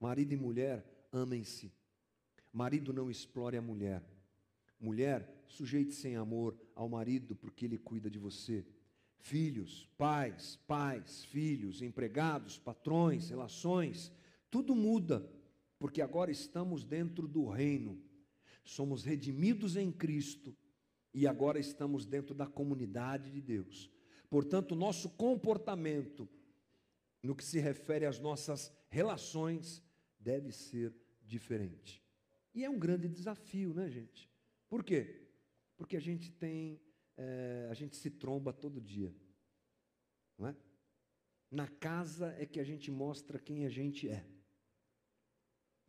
Marido 0.00 0.32
e 0.32 0.36
mulher, 0.36 0.84
amem-se. 1.12 1.72
Marido 2.52 2.92
não 2.92 3.10
explore 3.10 3.56
a 3.56 3.62
mulher. 3.62 4.02
Mulher, 4.80 5.44
sujeite-se 5.48 6.08
em 6.08 6.16
amor 6.16 6.56
ao 6.74 6.88
marido 6.88 7.34
porque 7.34 7.64
ele 7.64 7.78
cuida 7.78 8.08
de 8.08 8.18
você. 8.18 8.64
Filhos, 9.18 9.88
pais, 9.98 10.56
pais, 10.66 11.24
filhos, 11.24 11.82
empregados, 11.82 12.58
patrões, 12.58 13.28
relações, 13.28 14.12
tudo 14.50 14.74
muda 14.74 15.28
porque 15.78 16.02
agora 16.02 16.30
estamos 16.30 16.84
dentro 16.84 17.28
do 17.28 17.46
reino, 17.46 18.02
somos 18.64 19.04
redimidos 19.04 19.76
em 19.76 19.92
Cristo 19.92 20.56
e 21.14 21.26
agora 21.26 21.58
estamos 21.58 22.04
dentro 22.04 22.34
da 22.34 22.46
comunidade 22.46 23.30
de 23.30 23.40
Deus. 23.40 23.90
Portanto, 24.28 24.74
nosso 24.74 25.10
comportamento, 25.10 26.28
no 27.22 27.34
que 27.34 27.44
se 27.44 27.58
refere 27.58 28.04
às 28.04 28.18
nossas 28.18 28.72
relações, 28.88 29.82
deve 30.18 30.52
ser 30.52 30.94
diferente. 31.24 32.02
E 32.54 32.64
é 32.64 32.70
um 32.70 32.78
grande 32.78 33.08
desafio, 33.08 33.72
né, 33.72 33.88
gente? 33.88 34.28
Por 34.68 34.84
quê? 34.84 35.28
Porque 35.76 35.96
a 35.96 36.00
gente 36.00 36.30
tem, 36.30 36.80
é, 37.16 37.68
a 37.70 37.74
gente 37.74 37.96
se 37.96 38.10
tromba 38.10 38.52
todo 38.52 38.80
dia, 38.80 39.14
não 40.36 40.48
é? 40.48 40.56
Na 41.50 41.66
casa 41.66 42.34
é 42.38 42.44
que 42.44 42.60
a 42.60 42.64
gente 42.64 42.90
mostra 42.90 43.38
quem 43.38 43.64
a 43.64 43.70
gente 43.70 44.08
é. 44.08 44.26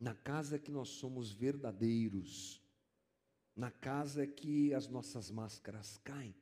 Na 0.00 0.14
casa 0.14 0.56
é 0.56 0.58
que 0.58 0.72
nós 0.72 0.88
somos 0.88 1.30
verdadeiros. 1.30 2.58
Na 3.54 3.70
casa 3.70 4.22
é 4.22 4.26
que 4.26 4.72
as 4.72 4.88
nossas 4.88 5.30
máscaras 5.30 5.98
caem. 5.98 6.34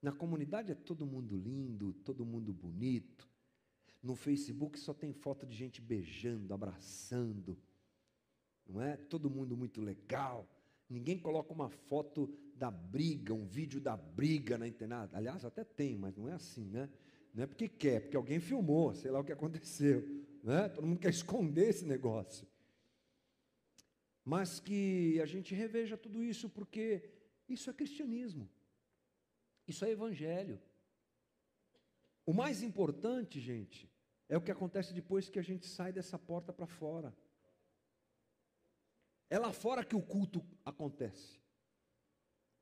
Na 0.00 0.10
comunidade 0.10 0.72
é 0.72 0.74
todo 0.74 1.04
mundo 1.04 1.36
lindo, 1.36 1.92
todo 1.92 2.24
mundo 2.24 2.50
bonito. 2.50 3.28
No 4.02 4.16
Facebook 4.16 4.80
só 4.80 4.94
tem 4.94 5.12
foto 5.12 5.46
de 5.46 5.54
gente 5.54 5.82
beijando, 5.82 6.54
abraçando. 6.54 7.58
Não 8.66 8.80
é? 8.80 8.96
Todo 8.96 9.28
mundo 9.28 9.54
muito 9.54 9.82
legal. 9.82 10.48
Ninguém 10.88 11.18
coloca 11.18 11.52
uma 11.52 11.68
foto 11.68 12.34
da 12.56 12.70
briga, 12.70 13.34
um 13.34 13.46
vídeo 13.46 13.82
da 13.82 13.98
briga 13.98 14.56
na 14.56 14.66
internet. 14.66 15.14
Aliás, 15.14 15.44
até 15.44 15.62
tem, 15.62 15.98
mas 15.98 16.16
não 16.16 16.26
é 16.26 16.32
assim, 16.32 16.64
né? 16.70 16.88
Não 17.34 17.44
é 17.44 17.46
porque 17.46 17.68
quer, 17.68 18.00
porque 18.00 18.16
alguém 18.16 18.40
filmou, 18.40 18.94
sei 18.94 19.10
lá 19.10 19.20
o 19.20 19.24
que 19.24 19.32
aconteceu. 19.32 20.02
Né? 20.42 20.70
Todo 20.70 20.86
mundo 20.86 20.98
quer 20.98 21.10
esconder 21.10 21.68
esse 21.68 21.84
negócio 21.84 22.50
mas 24.24 24.60
que 24.60 25.20
a 25.20 25.26
gente 25.26 25.54
reveja 25.54 25.96
tudo 25.96 26.22
isso, 26.22 26.48
porque 26.48 27.10
isso 27.48 27.68
é 27.68 27.72
cristianismo, 27.72 28.48
isso 29.66 29.84
é 29.84 29.90
evangelho. 29.90 30.60
O 32.24 32.32
mais 32.32 32.62
importante, 32.62 33.40
gente, 33.40 33.90
é 34.28 34.36
o 34.36 34.40
que 34.40 34.50
acontece 34.50 34.94
depois 34.94 35.28
que 35.28 35.38
a 35.38 35.42
gente 35.42 35.66
sai 35.66 35.92
dessa 35.92 36.18
porta 36.18 36.52
para 36.52 36.66
fora. 36.66 37.14
É 39.28 39.38
lá 39.38 39.52
fora 39.52 39.84
que 39.84 39.96
o 39.96 40.02
culto 40.02 40.44
acontece. 40.64 41.40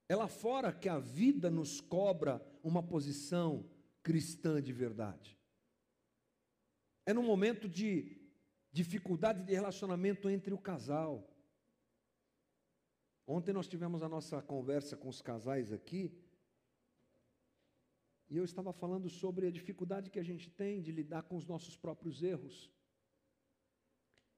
É 0.09 0.17
lá 0.17 0.29
fora 0.29 0.73
que 0.73 0.89
a 0.89 0.99
vida 0.99 1.51
nos 1.51 1.81
cobra 1.81 2.45
uma 2.63 2.83
posição 2.83 3.69
cristã 4.03 4.63
de 4.63 4.73
verdade. 4.73 5.39
É 7.05 7.13
no 7.13 7.23
momento 7.23 7.69
de 7.69 8.19
dificuldade 8.73 9.43
de 9.43 9.53
relacionamento 9.53 10.29
entre 10.31 10.55
o 10.55 10.59
casal 10.59 11.29
Ontem 13.31 13.53
nós 13.53 13.69
tivemos 13.69 14.03
a 14.03 14.09
nossa 14.09 14.43
conversa 14.43 14.97
com 14.97 15.09
os 15.09 15.23
casais 15.23 15.73
aqui, 15.73 16.13
e 18.29 18.37
eu 18.37 18.43
estava 18.43 18.73
falando 18.73 19.09
sobre 19.09 19.47
a 19.47 19.53
dificuldade 19.53 20.11
que 20.11 20.19
a 20.19 20.23
gente 20.25 20.51
tem 20.51 20.83
de 20.83 20.91
lidar 20.91 21.23
com 21.23 21.37
os 21.37 21.47
nossos 21.47 21.77
próprios 21.77 22.25
erros, 22.25 22.69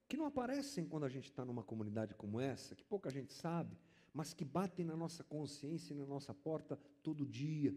que 0.07 0.15
não 0.15 0.27
aparecem 0.27 0.85
quando 0.85 1.05
a 1.05 1.09
gente 1.09 1.25
está 1.25 1.43
numa 1.43 1.63
comunidade 1.63 2.13
como 2.13 2.39
essa, 2.39 2.75
que 2.75 2.83
pouca 2.83 3.09
gente 3.09 3.33
sabe, 3.33 3.75
mas 4.13 4.31
que 4.31 4.45
batem 4.45 4.85
na 4.85 4.95
nossa 4.95 5.23
consciência 5.23 5.95
e 5.95 5.97
na 5.97 6.05
nossa 6.05 6.31
porta 6.31 6.79
todo 7.01 7.25
dia. 7.25 7.75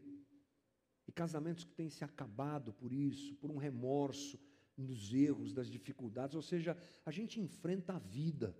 E 1.09 1.12
casamentos 1.12 1.64
que 1.64 1.73
têm 1.73 1.89
se 1.89 2.05
acabado 2.05 2.75
por 2.75 2.93
isso, 2.93 3.35
por 3.37 3.51
um 3.51 3.57
remorso 3.57 4.39
nos 4.77 5.14
erros, 5.14 5.55
das 5.55 5.71
dificuldades, 5.71 6.37
ou 6.37 6.43
seja, 6.43 6.77
a 7.07 7.11
gente 7.11 7.41
enfrenta 7.41 7.95
a 7.95 7.99
vida, 7.99 8.55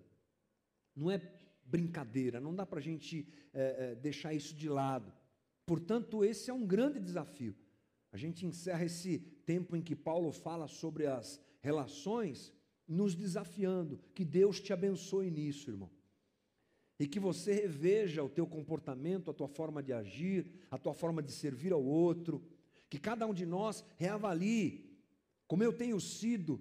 não 0.95 1.11
é 1.11 1.19
brincadeira, 1.67 2.41
não 2.41 2.55
dá 2.55 2.65
para 2.65 2.79
a 2.79 2.83
gente 2.83 3.27
é, 3.53 3.91
é, 3.91 3.95
deixar 3.95 4.33
isso 4.33 4.55
de 4.55 4.69
lado. 4.69 5.13
Portanto, 5.65 6.25
esse 6.25 6.51
é 6.51 6.55
um 6.55 6.67
grande 6.67 7.01
desafio. 7.01 7.55
A 8.13 8.17
gente 8.17 8.47
encerra 8.47 8.85
esse 8.85 9.19
tempo 9.45 9.77
em 9.77 9.83
que 9.83 9.97
Paulo 9.97 10.31
fala 10.33 10.69
sobre 10.69 11.07
as 11.07 11.41
relações, 11.61 12.53
nos 12.87 13.15
desafiando. 13.15 13.99
Que 14.15 14.25
Deus 14.25 14.61
te 14.61 14.73
abençoe 14.73 15.31
nisso, 15.31 15.71
irmão. 15.71 15.91
E 16.99 17.07
que 17.07 17.21
você 17.21 17.53
reveja 17.53 18.23
o 18.23 18.29
teu 18.29 18.47
comportamento, 18.47 19.31
a 19.31 19.35
tua 19.35 19.49
forma 19.49 19.83
de 19.83 19.93
agir, 19.93 20.51
a 20.71 20.79
tua 20.79 20.95
forma 20.95 21.23
de 21.23 21.33
servir 21.33 21.73
ao 21.73 21.85
outro. 21.85 22.43
Que 22.89 22.99
cada 22.99 23.27
um 23.27 23.35
de 23.35 23.45
nós 23.45 23.85
reavalie 23.97 24.87
como 25.47 25.63
eu 25.63 25.73
tenho 25.73 26.01
sido 26.01 26.61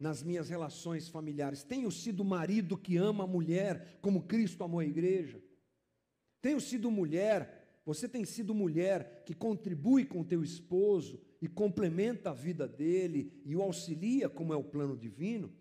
nas 0.00 0.22
minhas 0.22 0.48
relações 0.48 1.06
familiares. 1.08 1.62
Tenho 1.62 1.90
sido 1.90 2.24
marido 2.24 2.78
que 2.78 2.96
ama 2.96 3.24
a 3.24 3.26
mulher 3.26 3.98
como 4.00 4.22
Cristo 4.22 4.64
amou 4.64 4.80
a 4.80 4.86
igreja. 4.86 5.40
Tenho 6.40 6.58
sido 6.58 6.90
mulher, 6.90 7.80
você 7.84 8.08
tem 8.08 8.24
sido 8.24 8.54
mulher 8.54 9.22
que 9.26 9.34
contribui 9.34 10.06
com 10.06 10.24
teu 10.24 10.42
esposo 10.42 11.20
e 11.42 11.46
complementa 11.46 12.30
a 12.30 12.34
vida 12.34 12.66
dele 12.66 13.42
e 13.44 13.54
o 13.54 13.60
auxilia 13.60 14.30
como 14.30 14.54
é 14.54 14.56
o 14.56 14.64
plano 14.64 14.96
divino. 14.96 15.52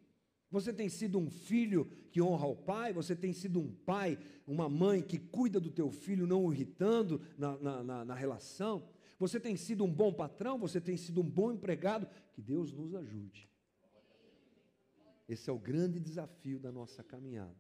Você 0.50 0.72
tem 0.72 0.88
sido 0.88 1.20
um 1.20 1.30
filho 1.30 1.86
que 2.10 2.22
honra 2.22 2.48
o 2.48 2.56
pai, 2.56 2.94
você 2.94 3.16
tem 3.16 3.34
sido 3.34 3.60
um 3.60 3.70
pai, 3.70 4.18
uma 4.48 4.70
mãe 4.70 5.02
que 5.02 5.20
cuida 5.20 5.60
do 5.60 5.70
teu 5.70 5.92
filho, 5.92 6.26
não 6.26 6.46
o 6.46 6.54
irritando 6.54 7.22
na, 7.38 7.58
na, 7.58 7.84
na, 7.84 8.06
na 8.06 8.16
relação. 8.16 8.88
Você 9.20 9.38
tem 9.38 9.58
sido 9.58 9.84
um 9.84 9.94
bom 9.94 10.14
patrão, 10.14 10.58
você 10.58 10.80
tem 10.80 10.96
sido 10.96 11.20
um 11.20 11.30
bom 11.30 11.52
empregado. 11.52 12.08
Que 12.32 12.42
Deus 12.42 12.72
nos 12.72 12.96
ajude. 12.96 13.49
Esse 15.30 15.48
é 15.48 15.54
o 15.54 15.60
grande 15.60 16.00
desafio 16.00 16.60
da 16.60 16.72
nossa 16.72 17.04
caminhada. 17.04 17.56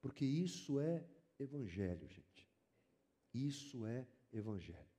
Porque 0.00 0.24
isso 0.24 0.78
é 0.78 1.04
evangelho, 1.36 2.08
gente. 2.08 2.48
Isso 3.34 3.84
é 3.84 4.06
evangelho. 4.32 4.94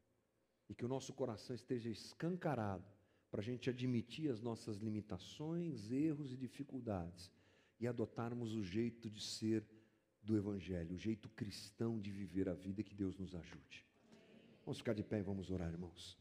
E 0.67 0.75
que 0.75 0.83
o 0.83 0.89
nosso 0.89 1.13
coração 1.13 1.55
esteja 1.55 1.89
escancarado 1.89 2.85
para 3.31 3.39
a 3.39 3.43
gente 3.43 3.69
admitir 3.69 4.29
as 4.29 4.41
nossas 4.41 4.77
limitações, 4.77 5.91
erros 5.91 6.33
e 6.33 6.37
dificuldades 6.37 7.31
e 7.79 7.87
adotarmos 7.87 8.53
o 8.53 8.63
jeito 8.63 9.09
de 9.09 9.21
ser 9.21 9.65
do 10.21 10.35
Evangelho, 10.35 10.95
o 10.95 10.97
jeito 10.97 11.29
cristão 11.29 11.99
de 11.99 12.11
viver 12.11 12.49
a 12.49 12.53
vida 12.53 12.83
que 12.83 12.95
Deus 12.95 13.17
nos 13.17 13.35
ajude. 13.35 13.85
Vamos 14.65 14.79
ficar 14.79 14.93
de 14.93 15.03
pé 15.03 15.19
e 15.19 15.23
vamos 15.23 15.51
orar, 15.51 15.71
irmãos. 15.71 16.17